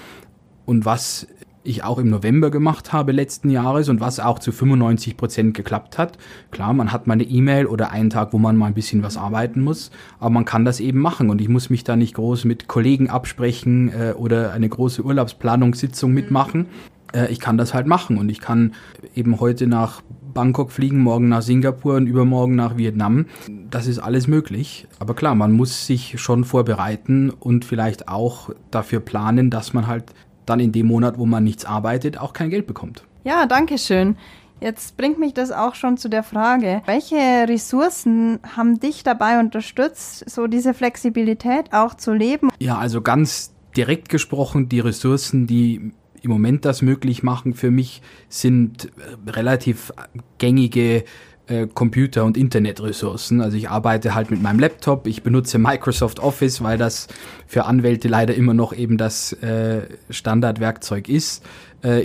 und 0.66 0.86
was 0.86 1.28
ich 1.64 1.84
auch 1.84 2.00
im 2.00 2.10
November 2.10 2.50
gemacht 2.50 2.92
habe 2.92 3.12
letzten 3.12 3.50
Jahres 3.50 3.88
und 3.90 4.00
was 4.00 4.20
auch 4.20 4.40
zu 4.40 4.52
95 4.52 5.16
Prozent 5.16 5.54
geklappt 5.54 5.98
hat. 5.98 6.18
Klar, 6.50 6.74
man 6.74 6.92
hat 6.92 7.08
mal 7.08 7.14
eine 7.14 7.24
E-Mail 7.24 7.68
oder 7.68 7.92
einen 7.92 8.10
Tag, 8.10 8.34
wo 8.34 8.40
man 8.40 8.58
mal 8.58 8.68
ein 8.68 8.74
bisschen 8.74 9.04
was 9.04 9.18
arbeiten 9.18 9.62
muss, 9.62 9.92
aber 10.20 10.32
man 10.32 10.46
kann 10.46 10.66
das 10.66 10.80
eben 10.80 11.00
machen 11.00 11.30
und 11.30 11.40
ich 11.40 11.50
muss 11.50 11.70
mich 11.70 11.84
da 11.84 11.96
nicht 11.96 12.16
groß 12.16 12.46
mit 12.46 12.68
Kollegen 12.68 13.10
absprechen 13.10 13.90
äh, 13.90 14.14
oder 14.14 14.54
eine 14.54 14.70
große 14.70 15.04
Urlaubsplanungssitzung 15.04 16.12
mitmachen. 16.12 16.68
Äh, 17.14 17.32
ich 17.32 17.40
kann 17.40 17.58
das 17.58 17.74
halt 17.74 17.86
machen 17.86 18.18
und 18.18 18.30
ich 18.30 18.42
kann 18.42 18.74
eben 19.16 19.40
heute 19.40 19.68
nach 19.68 20.02
Bangkok 20.34 20.72
fliegen, 20.72 21.00
morgen 21.00 21.30
nach 21.30 21.42
Singapur 21.42 21.96
und 21.96 22.08
übermorgen 22.08 22.56
nach 22.56 22.78
Vietnam. 22.78 23.26
Das 23.70 23.88
ist 23.88 24.00
alles 24.00 24.28
möglich. 24.28 24.88
Aber 25.00 25.14
klar, 25.14 25.36
man 25.36 25.52
muss 25.52 25.88
sich 25.88 26.22
schon 26.22 26.44
vorbereiten 26.44 27.30
und 27.30 27.66
vielleicht 27.66 28.08
auch 28.08 28.50
dafür 28.70 29.00
planen, 29.00 29.50
dass 29.50 29.74
man 29.74 29.88
halt 29.88 30.06
dann 30.46 30.60
in 30.60 30.72
dem 30.72 30.88
Monat, 30.88 31.18
wo 31.18 31.26
man 31.26 31.44
nichts 31.44 31.66
arbeitet, 31.66 32.18
auch 32.18 32.34
kein 32.34 32.50
Geld 32.50 32.68
bekommt. 32.68 33.04
Ja, 33.24 33.46
danke 33.46 33.78
schön. 33.78 34.16
Jetzt 34.60 34.96
bringt 34.96 35.18
mich 35.18 35.34
das 35.34 35.52
auch 35.52 35.74
schon 35.74 35.98
zu 35.98 36.08
der 36.08 36.22
Frage, 36.22 36.84
welche 36.86 37.16
Ressourcen 37.16 38.40
haben 38.56 38.80
dich 38.80 39.04
dabei 39.04 39.40
unterstützt, 39.40 40.30
so 40.30 40.46
diese 40.46 40.76
Flexibilität 40.76 41.74
auch 41.74 41.96
zu 41.96 42.14
leben? 42.14 42.50
Ja, 42.60 42.78
also 42.78 43.02
ganz 43.02 43.56
direkt 43.76 44.10
gesprochen, 44.10 44.70
die 44.70 44.80
Ressourcen, 44.80 45.48
die 45.48 45.94
im 46.22 46.32
Moment 46.32 46.66
das 46.66 46.82
möglich 46.82 47.24
machen 47.24 47.54
für 47.54 47.72
mich, 47.72 48.02
sind 48.30 48.86
äh, 48.86 49.30
relativ 49.30 49.92
gängige 50.38 51.04
äh, 51.48 51.68
Computer- 51.68 52.26
und 52.26 52.38
Internetressourcen. 52.38 53.42
Also 53.42 53.58
ich 53.58 53.70
arbeite 53.70 54.14
halt 54.14 54.32
mit 54.32 54.42
meinem 54.42 54.60
Laptop, 54.60 55.08
ich 55.08 55.24
benutze 55.24 55.58
Microsoft 55.58 56.20
Office, 56.20 56.64
weil 56.64 56.78
das 56.78 57.08
für 57.48 57.66
Anwälte 57.66 58.08
leider 58.08 58.36
immer 58.36 58.54
noch 58.54 58.74
eben 58.74 58.98
das 58.98 59.34
äh, 59.34 59.82
Standardwerkzeug 60.10 61.10
ist. 61.10 61.44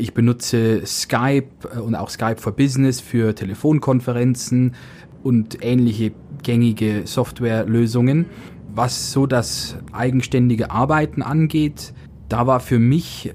Ich 0.01 0.15
benutze 0.15 0.87
Skype 0.87 1.51
und 1.85 1.97
auch 1.97 2.09
Skype 2.09 2.39
for 2.39 2.53
Business 2.53 3.03
für 3.03 3.35
Telefonkonferenzen 3.35 4.75
und 5.23 5.63
ähnliche 5.63 6.13
gängige 6.43 7.03
Softwarelösungen. 7.05 8.25
Was 8.75 9.13
so 9.13 9.27
das 9.27 9.77
eigenständige 9.93 10.71
Arbeiten 10.71 11.21
angeht, 11.21 11.93
da 12.31 12.47
war 12.47 12.61
für 12.61 12.79
mich 12.79 13.35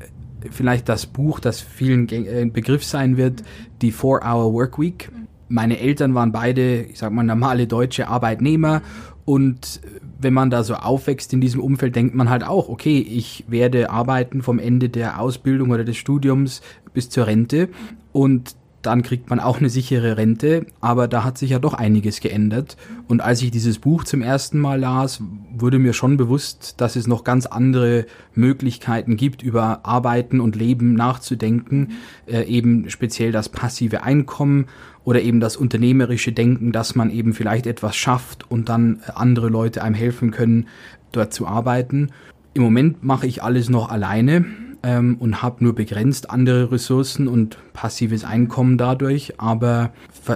vielleicht 0.50 0.89
das 0.89 1.05
Buch, 1.05 1.39
das 1.39 1.62
vielen 1.62 2.10
äh, 2.10 2.50
Begriff 2.51 2.83
sein 2.83 3.17
wird, 3.17 3.43
die 3.81 3.91
Four-Hour 3.91 4.53
Workweek. 4.53 5.12
Meine 5.50 5.79
Eltern 5.79 6.15
waren 6.15 6.31
beide, 6.31 6.83
ich 6.83 6.98
sag 6.98 7.12
mal, 7.12 7.24
normale 7.24 7.67
deutsche 7.67 8.07
Arbeitnehmer 8.07 8.81
und 9.25 9.81
wenn 10.19 10.33
man 10.33 10.50
da 10.50 10.63
so 10.63 10.75
aufwächst 10.75 11.33
in 11.33 11.41
diesem 11.41 11.62
Umfeld, 11.62 11.95
denkt 11.95 12.15
man 12.15 12.29
halt 12.29 12.43
auch, 12.43 12.69
okay, 12.69 13.00
ich 13.00 13.45
werde 13.48 13.89
arbeiten 13.89 14.41
vom 14.41 14.60
Ende 14.60 14.89
der 14.89 15.19
Ausbildung 15.19 15.71
oder 15.71 15.83
des 15.83 15.98
Studiums 15.98 16.62
bis 16.93 17.10
zur 17.10 17.27
Rente 17.27 17.69
und 18.12 18.55
dann 18.81 19.03
kriegt 19.03 19.29
man 19.29 19.39
auch 19.39 19.59
eine 19.59 19.69
sichere 19.69 20.17
Rente, 20.17 20.65
aber 20.79 21.07
da 21.07 21.23
hat 21.23 21.38
sich 21.38 21.51
ja 21.51 21.59
doch 21.59 21.73
einiges 21.73 22.19
geändert. 22.19 22.77
Und 23.07 23.21
als 23.21 23.41
ich 23.41 23.51
dieses 23.51 23.79
Buch 23.79 24.03
zum 24.03 24.21
ersten 24.21 24.59
Mal 24.59 24.79
las, 24.79 25.21
wurde 25.55 25.79
mir 25.79 25.93
schon 25.93 26.17
bewusst, 26.17 26.75
dass 26.81 26.95
es 26.95 27.07
noch 27.07 27.23
ganz 27.23 27.45
andere 27.45 28.05
Möglichkeiten 28.33 29.17
gibt, 29.17 29.43
über 29.43 29.85
Arbeiten 29.85 30.39
und 30.39 30.55
Leben 30.55 30.93
nachzudenken, 30.93 31.93
äh, 32.25 32.43
eben 32.43 32.89
speziell 32.89 33.31
das 33.31 33.50
passive 33.50 34.03
Einkommen 34.03 34.65
oder 35.03 35.21
eben 35.21 35.39
das 35.39 35.57
unternehmerische 35.57 36.31
Denken, 36.31 36.71
dass 36.71 36.95
man 36.95 37.09
eben 37.09 37.33
vielleicht 37.33 37.67
etwas 37.67 37.95
schafft 37.95 38.50
und 38.50 38.69
dann 38.69 39.01
andere 39.13 39.50
Leute 39.50 39.83
einem 39.83 39.95
helfen 39.95 40.31
können, 40.31 40.67
dort 41.11 41.33
zu 41.33 41.47
arbeiten. 41.47 42.09
Im 42.53 42.63
Moment 42.63 43.03
mache 43.03 43.27
ich 43.27 43.43
alles 43.43 43.69
noch 43.69 43.89
alleine 43.89 44.45
ähm, 44.83 45.17
und 45.19 45.41
habe 45.41 45.63
nur 45.63 45.75
begrenzt 45.75 46.29
andere 46.29 46.71
Ressourcen 46.71 47.27
und 47.27 47.57
passives 47.73 48.23
Einkommen 48.23 48.77
dadurch, 48.77 49.39
aber 49.39 49.91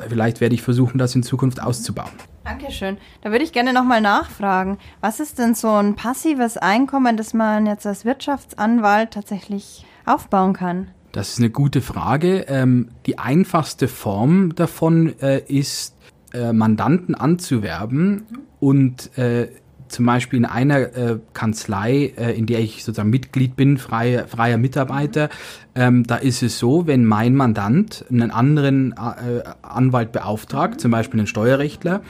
vielleicht 0.10 0.42
werde 0.42 0.56
ich 0.56 0.62
versuchen, 0.62 0.98
das 0.98 1.16
in 1.16 1.24
Zukunft 1.24 1.62
auszubauen. 1.62 2.12
Dankeschön. 2.44 2.98
Da 3.22 3.32
würde 3.32 3.44
ich 3.44 3.54
gerne 3.54 3.74
nochmal 3.74 4.02
nachfragen. 4.02 4.78
Was 5.02 5.20
ist 5.20 5.40
denn 5.40 5.56
so 5.56 5.70
ein 5.70 5.96
passives 5.96 6.58
Einkommen, 6.58 7.18
das 7.18 7.34
man 7.34 7.66
jetzt 7.66 7.88
als 7.88 8.06
Wirtschaftsanwalt 8.06 9.12
tatsächlich 9.12 9.86
aufbauen 10.06 10.54
kann? 10.54 10.90
Das 11.12 11.30
ist 11.30 11.40
eine 11.40 11.50
gute 11.50 11.82
Frage. 11.82 12.46
Ähm, 12.48 12.90
die 13.08 13.18
einfachste 13.18 13.88
Form 13.88 14.54
davon 14.54 15.18
äh, 15.22 15.40
ist, 15.48 15.96
äh, 16.34 16.54
Mandanten 16.54 17.16
anzuwerben 17.16 18.26
und 18.60 19.18
äh, 19.18 19.48
zum 19.96 20.06
Beispiel 20.06 20.38
in 20.38 20.46
einer 20.46 20.80
äh, 20.80 21.20
Kanzlei, 21.34 22.14
äh, 22.18 22.38
in 22.38 22.46
der 22.46 22.60
ich 22.60 22.84
sozusagen 22.84 23.10
Mitglied 23.10 23.56
bin, 23.56 23.78
freie, 23.78 24.28
freier 24.28 24.58
Mitarbeiter, 24.58 25.30
ähm, 25.74 26.04
da 26.06 26.18
ist 26.18 26.44
es 26.44 26.60
so, 26.60 26.86
wenn 26.86 27.06
mein 27.06 27.34
Mandant 27.34 28.06
einen 28.10 28.30
anderen 28.30 28.92
äh, 28.92 29.42
Anwalt 29.62 30.12
beauftragt, 30.12 30.82
zum 30.82 30.92
Beispiel 30.92 31.22
einen 31.22 31.28
Steuerrechtler, 31.28 32.02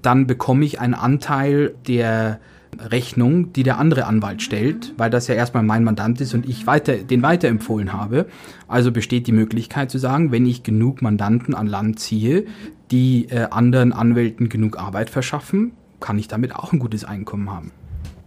dann 0.00 0.26
bekomme 0.26 0.64
ich 0.64 0.80
einen 0.80 0.94
Anteil 0.94 1.74
der 1.86 2.40
Rechnung, 2.78 3.52
die 3.52 3.62
der 3.62 3.78
andere 3.78 4.06
Anwalt 4.06 4.42
stellt, 4.42 4.94
weil 4.96 5.10
das 5.10 5.28
ja 5.28 5.34
erstmal 5.34 5.62
mein 5.62 5.84
Mandant 5.84 6.20
ist 6.20 6.34
und 6.34 6.48
ich 6.48 6.66
weiter, 6.66 6.96
den 6.96 7.22
weiterempfohlen 7.22 7.92
habe. 7.92 8.26
Also 8.68 8.90
besteht 8.90 9.26
die 9.26 9.32
Möglichkeit 9.32 9.90
zu 9.90 9.98
sagen, 9.98 10.32
wenn 10.32 10.46
ich 10.46 10.62
genug 10.62 11.02
Mandanten 11.02 11.54
an 11.54 11.66
Land 11.66 12.00
ziehe, 12.00 12.46
die 12.90 13.26
äh, 13.30 13.48
anderen 13.50 13.92
Anwälten 13.92 14.48
genug 14.48 14.78
Arbeit 14.78 15.10
verschaffen, 15.10 15.72
kann 16.04 16.18
ich 16.18 16.28
damit 16.28 16.54
auch 16.54 16.74
ein 16.74 16.78
gutes 16.78 17.04
Einkommen 17.06 17.50
haben. 17.50 17.72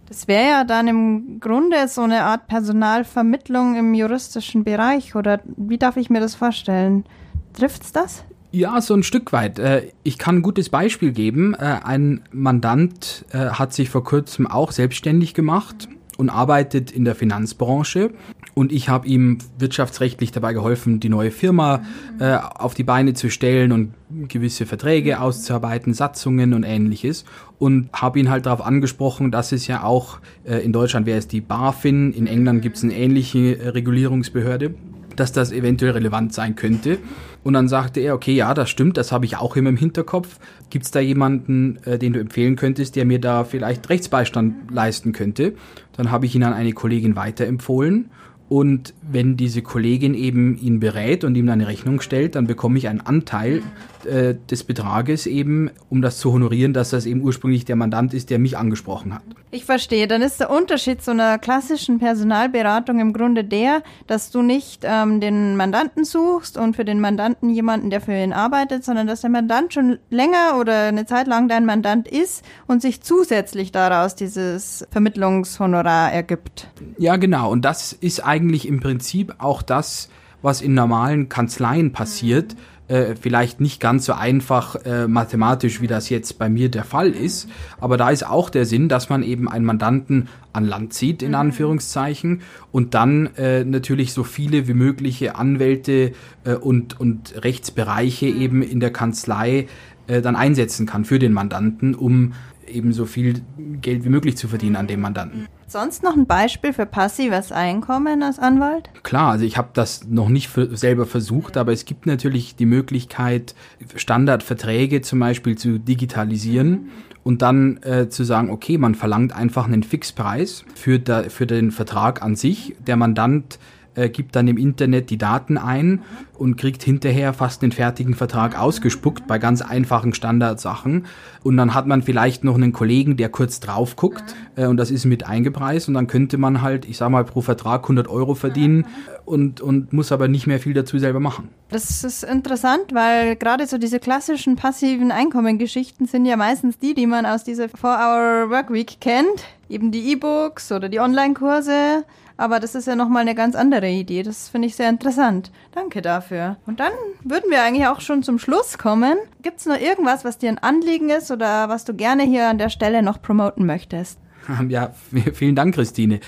Das 0.08 0.26
wäre 0.26 0.48
ja 0.48 0.64
dann 0.64 0.88
im 0.88 1.38
Grunde 1.38 1.86
so 1.86 2.00
eine 2.00 2.24
Art 2.24 2.48
Personalvermittlung 2.48 3.76
im 3.76 3.94
juristischen 3.94 4.64
Bereich 4.64 5.14
oder 5.14 5.40
wie 5.56 5.78
darf 5.78 5.96
ich 5.96 6.10
mir 6.10 6.18
das 6.18 6.34
vorstellen? 6.34 7.04
Trifft's 7.52 7.92
das? 7.92 8.24
Ja, 8.50 8.80
so 8.80 8.94
ein 8.94 9.04
Stück 9.04 9.32
weit. 9.32 9.60
Äh, 9.60 9.92
ich 10.02 10.18
kann 10.18 10.36
ein 10.36 10.42
gutes 10.42 10.70
Beispiel 10.70 11.12
geben. 11.12 11.54
Äh, 11.54 11.80
ein 11.84 12.22
Mandant 12.32 13.24
äh, 13.30 13.50
hat 13.50 13.72
sich 13.72 13.90
vor 13.90 14.02
kurzem 14.02 14.48
auch 14.48 14.72
selbstständig 14.72 15.34
gemacht 15.34 15.88
und 16.16 16.30
arbeitet 16.30 16.90
in 16.90 17.04
der 17.04 17.14
Finanzbranche. 17.14 18.10
Und 18.58 18.72
ich 18.72 18.88
habe 18.88 19.06
ihm 19.06 19.38
wirtschaftsrechtlich 19.56 20.32
dabei 20.32 20.52
geholfen, 20.52 20.98
die 20.98 21.08
neue 21.08 21.30
Firma 21.30 21.84
äh, 22.18 22.34
auf 22.34 22.74
die 22.74 22.82
Beine 22.82 23.14
zu 23.14 23.30
stellen 23.30 23.70
und 23.70 23.94
gewisse 24.26 24.66
Verträge 24.66 25.20
auszuarbeiten, 25.20 25.94
Satzungen 25.94 26.52
und 26.52 26.64
ähnliches. 26.64 27.24
Und 27.60 27.88
habe 27.92 28.18
ihn 28.18 28.28
halt 28.28 28.46
darauf 28.46 28.66
angesprochen, 28.66 29.30
dass 29.30 29.52
es 29.52 29.68
ja 29.68 29.84
auch 29.84 30.18
äh, 30.42 30.56
in 30.56 30.72
Deutschland 30.72 31.06
wäre 31.06 31.18
es 31.18 31.28
die 31.28 31.40
BaFin, 31.40 32.12
in 32.12 32.26
England 32.26 32.60
gibt 32.60 32.78
es 32.78 32.82
eine 32.82 32.96
ähnliche 32.96 33.60
äh, 33.60 33.68
Regulierungsbehörde 33.68 34.74
dass 35.14 35.32
das 35.32 35.50
eventuell 35.50 35.92
relevant 35.92 36.32
sein 36.32 36.54
könnte. 36.54 36.98
Und 37.42 37.54
dann 37.54 37.66
sagte 37.66 37.98
er, 37.98 38.14
okay, 38.14 38.36
ja, 38.36 38.54
das 38.54 38.70
stimmt, 38.70 38.96
das 38.96 39.10
habe 39.10 39.24
ich 39.24 39.36
auch 39.36 39.56
immer 39.56 39.70
im 39.70 39.76
Hinterkopf. 39.76 40.38
Gibt 40.70 40.84
es 40.84 40.92
da 40.92 41.00
jemanden, 41.00 41.80
äh, 41.84 41.98
den 41.98 42.12
du 42.12 42.20
empfehlen 42.20 42.54
könntest, 42.54 42.94
der 42.94 43.04
mir 43.04 43.20
da 43.20 43.42
vielleicht 43.42 43.88
Rechtsbeistand 43.88 44.70
leisten 44.70 45.10
könnte? 45.12 45.54
Dann 45.96 46.12
habe 46.12 46.26
ich 46.26 46.36
ihn 46.36 46.44
an 46.44 46.52
eine 46.52 46.72
Kollegin 46.72 47.16
weiterempfohlen 47.16 48.10
und 48.48 48.94
wenn 49.10 49.36
diese 49.36 49.62
Kollegin 49.62 50.14
eben 50.14 50.58
ihn 50.58 50.80
berät 50.80 51.24
und 51.24 51.34
ihm 51.36 51.46
dann 51.46 51.60
eine 51.60 51.68
Rechnung 51.68 52.00
stellt, 52.00 52.34
dann 52.34 52.46
bekomme 52.46 52.78
ich 52.78 52.88
einen 52.88 53.00
Anteil 53.00 53.62
äh, 54.04 54.34
des 54.50 54.64
Betrages 54.64 55.26
eben, 55.26 55.70
um 55.88 56.02
das 56.02 56.18
zu 56.18 56.32
honorieren, 56.32 56.72
dass 56.72 56.90
das 56.90 57.06
eben 57.06 57.22
ursprünglich 57.22 57.64
der 57.64 57.76
Mandant 57.76 58.14
ist, 58.14 58.30
der 58.30 58.38
mich 58.38 58.56
angesprochen 58.56 59.14
hat. 59.14 59.22
Ich 59.50 59.64
verstehe. 59.64 60.08
Dann 60.08 60.22
ist 60.22 60.40
der 60.40 60.50
Unterschied 60.50 61.02
zu 61.02 61.12
einer 61.12 61.38
klassischen 61.38 61.98
Personalberatung 61.98 63.00
im 63.00 63.12
Grunde 63.12 63.44
der, 63.44 63.82
dass 64.06 64.30
du 64.30 64.42
nicht 64.42 64.82
ähm, 64.84 65.20
den 65.20 65.56
Mandanten 65.56 66.04
suchst 66.04 66.58
und 66.58 66.76
für 66.76 66.84
den 66.84 67.00
Mandanten 67.00 67.50
jemanden, 67.50 67.90
der 67.90 68.00
für 68.00 68.12
ihn 68.12 68.32
arbeitet, 68.32 68.84
sondern 68.84 69.06
dass 69.06 69.22
der 69.22 69.30
Mandant 69.30 69.72
schon 69.72 69.98
länger 70.10 70.58
oder 70.60 70.84
eine 70.84 71.06
Zeit 71.06 71.26
lang 71.26 71.48
dein 71.48 71.64
Mandant 71.64 72.08
ist 72.08 72.44
und 72.66 72.82
sich 72.82 73.00
zusätzlich 73.00 73.72
daraus 73.72 74.14
dieses 74.14 74.86
Vermittlungshonorar 74.90 76.12
ergibt. 76.12 76.68
Ja, 76.98 77.16
genau. 77.16 77.50
Und 77.50 77.64
das 77.64 77.92
ist 77.92 78.20
eigentlich 78.20 78.58
eigentlich 78.58 78.68
im 78.68 78.80
Prinzip 78.80 78.97
auch 79.38 79.62
das, 79.62 80.08
was 80.42 80.60
in 80.60 80.74
normalen 80.74 81.28
Kanzleien 81.28 81.92
passiert. 81.92 82.56
Äh, 82.88 83.16
vielleicht 83.20 83.60
nicht 83.60 83.80
ganz 83.80 84.06
so 84.06 84.14
einfach 84.14 84.76
äh, 84.86 85.06
mathematisch, 85.06 85.82
wie 85.82 85.86
das 85.86 86.08
jetzt 86.08 86.38
bei 86.38 86.48
mir 86.48 86.70
der 86.70 86.84
Fall 86.84 87.10
ist. 87.10 87.46
Aber 87.80 87.98
da 87.98 88.08
ist 88.08 88.26
auch 88.26 88.48
der 88.48 88.64
Sinn, 88.64 88.88
dass 88.88 89.10
man 89.10 89.22
eben 89.22 89.46
einen 89.46 89.66
Mandanten 89.66 90.28
an 90.54 90.64
Land 90.64 90.94
zieht, 90.94 91.22
in 91.22 91.30
mhm. 91.30 91.34
Anführungszeichen, 91.36 92.40
und 92.72 92.94
dann 92.94 93.26
äh, 93.36 93.62
natürlich 93.64 94.14
so 94.14 94.24
viele 94.24 94.68
wie 94.68 94.74
mögliche 94.74 95.36
Anwälte 95.36 96.12
äh, 96.44 96.54
und, 96.54 96.98
und 96.98 97.34
Rechtsbereiche 97.44 98.26
mhm. 98.26 98.40
eben 98.40 98.62
in 98.62 98.80
der 98.80 98.90
Kanzlei 98.90 99.66
äh, 100.06 100.22
dann 100.22 100.34
einsetzen 100.34 100.86
kann 100.86 101.04
für 101.04 101.18
den 101.18 101.34
Mandanten, 101.34 101.94
um 101.94 102.32
eben 102.68 102.92
so 102.92 103.06
viel 103.06 103.42
Geld 103.80 104.04
wie 104.04 104.08
möglich 104.08 104.36
zu 104.36 104.48
verdienen 104.48 104.76
an 104.76 104.86
dem 104.86 105.00
Mandanten. 105.00 105.46
Sonst 105.66 106.02
noch 106.02 106.16
ein 106.16 106.26
Beispiel 106.26 106.72
für 106.72 106.86
passives 106.86 107.52
Einkommen 107.52 108.22
als 108.22 108.38
Anwalt? 108.38 108.88
Klar, 109.02 109.32
also 109.32 109.44
ich 109.44 109.58
habe 109.58 109.68
das 109.74 110.06
noch 110.08 110.30
nicht 110.30 110.50
selber 110.72 111.04
versucht, 111.04 111.56
aber 111.56 111.72
es 111.72 111.84
gibt 111.84 112.06
natürlich 112.06 112.56
die 112.56 112.66
Möglichkeit, 112.66 113.54
Standardverträge 113.94 115.02
zum 115.02 115.20
Beispiel 115.20 115.58
zu 115.58 115.78
digitalisieren 115.78 116.88
und 117.22 117.42
dann 117.42 117.78
äh, 117.82 118.08
zu 118.08 118.24
sagen, 118.24 118.48
okay, 118.48 118.78
man 118.78 118.94
verlangt 118.94 119.36
einfach 119.36 119.66
einen 119.66 119.82
Fixpreis 119.82 120.64
für, 120.74 120.98
da, 120.98 121.24
für 121.24 121.46
den 121.46 121.70
Vertrag 121.70 122.22
an 122.22 122.36
sich. 122.36 122.74
Der 122.86 122.96
Mandant 122.96 123.58
äh, 123.98 124.08
gibt 124.08 124.36
dann 124.36 124.48
im 124.48 124.56
Internet 124.56 125.10
die 125.10 125.18
Daten 125.18 125.58
ein 125.58 126.02
und 126.36 126.56
kriegt 126.56 126.82
hinterher 126.82 127.32
fast 127.32 127.62
den 127.62 127.72
fertigen 127.72 128.14
Vertrag 128.14 128.58
ausgespuckt 128.58 129.26
bei 129.26 129.38
ganz 129.38 129.60
einfachen 129.60 130.14
Standardsachen. 130.14 131.06
Und 131.42 131.56
dann 131.56 131.74
hat 131.74 131.86
man 131.86 132.02
vielleicht 132.02 132.44
noch 132.44 132.54
einen 132.54 132.72
Kollegen, 132.72 133.16
der 133.16 133.28
kurz 133.28 133.60
drauf 133.60 133.96
guckt 133.96 134.36
äh, 134.56 134.66
und 134.66 134.76
das 134.76 134.90
ist 134.90 135.04
mit 135.04 135.26
eingepreist 135.26 135.88
und 135.88 135.94
dann 135.94 136.06
könnte 136.06 136.38
man 136.38 136.62
halt, 136.62 136.84
ich 136.84 136.96
sag 136.96 137.10
mal, 137.10 137.24
pro 137.24 137.40
Vertrag 137.40 137.82
100 137.82 138.08
Euro 138.08 138.34
verdienen 138.34 138.86
und, 139.24 139.60
und 139.60 139.92
muss 139.92 140.12
aber 140.12 140.28
nicht 140.28 140.46
mehr 140.46 140.58
viel 140.58 140.74
dazu 140.74 140.98
selber 140.98 141.20
machen. 141.20 141.48
Das 141.70 142.04
ist 142.04 142.24
interessant, 142.24 142.92
weil 142.92 143.36
gerade 143.36 143.66
so 143.66 143.78
diese 143.78 143.98
klassischen 143.98 144.56
passiven 144.56 145.10
Einkommengeschichten 145.10 146.06
sind 146.06 146.24
ja 146.24 146.36
meistens 146.36 146.78
die, 146.78 146.94
die 146.94 147.06
man 147.06 147.26
aus 147.26 147.44
dieser 147.44 147.66
4-Hour 147.66 148.50
Workweek 148.50 149.00
kennt. 149.00 149.44
Eben 149.68 149.90
die 149.90 150.12
E-Books 150.12 150.72
oder 150.72 150.88
die 150.88 150.98
Online-Kurse 150.98 152.04
aber 152.38 152.60
das 152.60 152.74
ist 152.74 152.86
ja 152.86 152.96
nochmal 152.96 153.22
eine 153.22 153.34
ganz 153.34 153.54
andere 153.54 153.90
Idee. 153.90 154.22
Das 154.22 154.48
finde 154.48 154.68
ich 154.68 154.76
sehr 154.76 154.88
interessant. 154.88 155.50
Danke 155.72 156.00
dafür. 156.00 156.56
Und 156.66 156.80
dann 156.80 156.92
würden 157.24 157.50
wir 157.50 157.62
eigentlich 157.62 157.86
auch 157.88 158.00
schon 158.00 158.22
zum 158.22 158.38
Schluss 158.38 158.78
kommen. 158.78 159.18
Gibt 159.42 159.58
es 159.58 159.66
noch 159.66 159.78
irgendwas, 159.78 160.24
was 160.24 160.38
dir 160.38 160.48
ein 160.48 160.58
Anliegen 160.58 161.10
ist 161.10 161.30
oder 161.30 161.68
was 161.68 161.84
du 161.84 161.94
gerne 161.94 162.22
hier 162.22 162.48
an 162.48 162.58
der 162.58 162.70
Stelle 162.70 163.02
noch 163.02 163.20
promoten 163.20 163.66
möchtest? 163.66 164.18
Ja, 164.68 164.92
vielen 165.34 165.56
Dank, 165.56 165.74
Christine. 165.74 166.20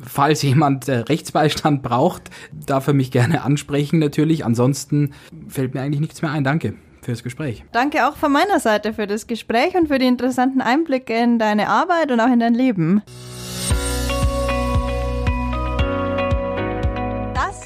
Falls 0.00 0.42
jemand 0.42 0.88
äh, 0.88 0.96
Rechtsbeistand 0.96 1.82
braucht, 1.82 2.30
darf 2.66 2.88
er 2.88 2.94
mich 2.94 3.12
gerne 3.12 3.42
ansprechen 3.42 4.00
natürlich. 4.00 4.44
Ansonsten 4.44 5.12
fällt 5.46 5.74
mir 5.74 5.82
eigentlich 5.82 6.00
nichts 6.00 6.20
mehr 6.20 6.32
ein. 6.32 6.42
Danke 6.42 6.74
fürs 7.02 7.22
Gespräch. 7.22 7.64
Danke 7.70 8.08
auch 8.08 8.16
von 8.16 8.32
meiner 8.32 8.58
Seite 8.58 8.94
für 8.94 9.06
das 9.06 9.28
Gespräch 9.28 9.76
und 9.76 9.86
für 9.86 9.98
die 9.98 10.06
interessanten 10.06 10.60
Einblicke 10.60 11.14
in 11.14 11.38
deine 11.38 11.68
Arbeit 11.68 12.10
und 12.10 12.18
auch 12.20 12.32
in 12.32 12.40
dein 12.40 12.54
Leben. 12.54 13.02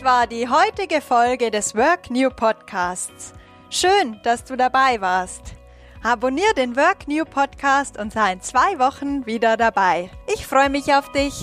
Das 0.03 0.11
war 0.11 0.27
die 0.27 0.49
heutige 0.49 1.01
Folge 1.01 1.53
des 1.53 1.77
Work 1.77 2.11
New 2.11 2.29
Podcasts. 2.29 3.35
Schön, 3.71 4.19
dass 4.25 4.43
du 4.43 4.57
dabei 4.57 5.01
warst. 5.01 5.55
Abonnier 6.03 6.53
den 6.57 6.75
Work 6.75 7.07
New 7.07 7.25
Podcast 7.25 8.01
und 8.01 8.13
sei 8.13 8.33
in 8.33 8.41
zwei 8.41 8.81
Wochen 8.81 9.25
wieder 9.27 9.57
dabei. 9.57 10.11
Ich 10.35 10.45
freue 10.45 10.71
mich 10.71 10.93
auf 10.93 11.13
dich. 11.13 11.35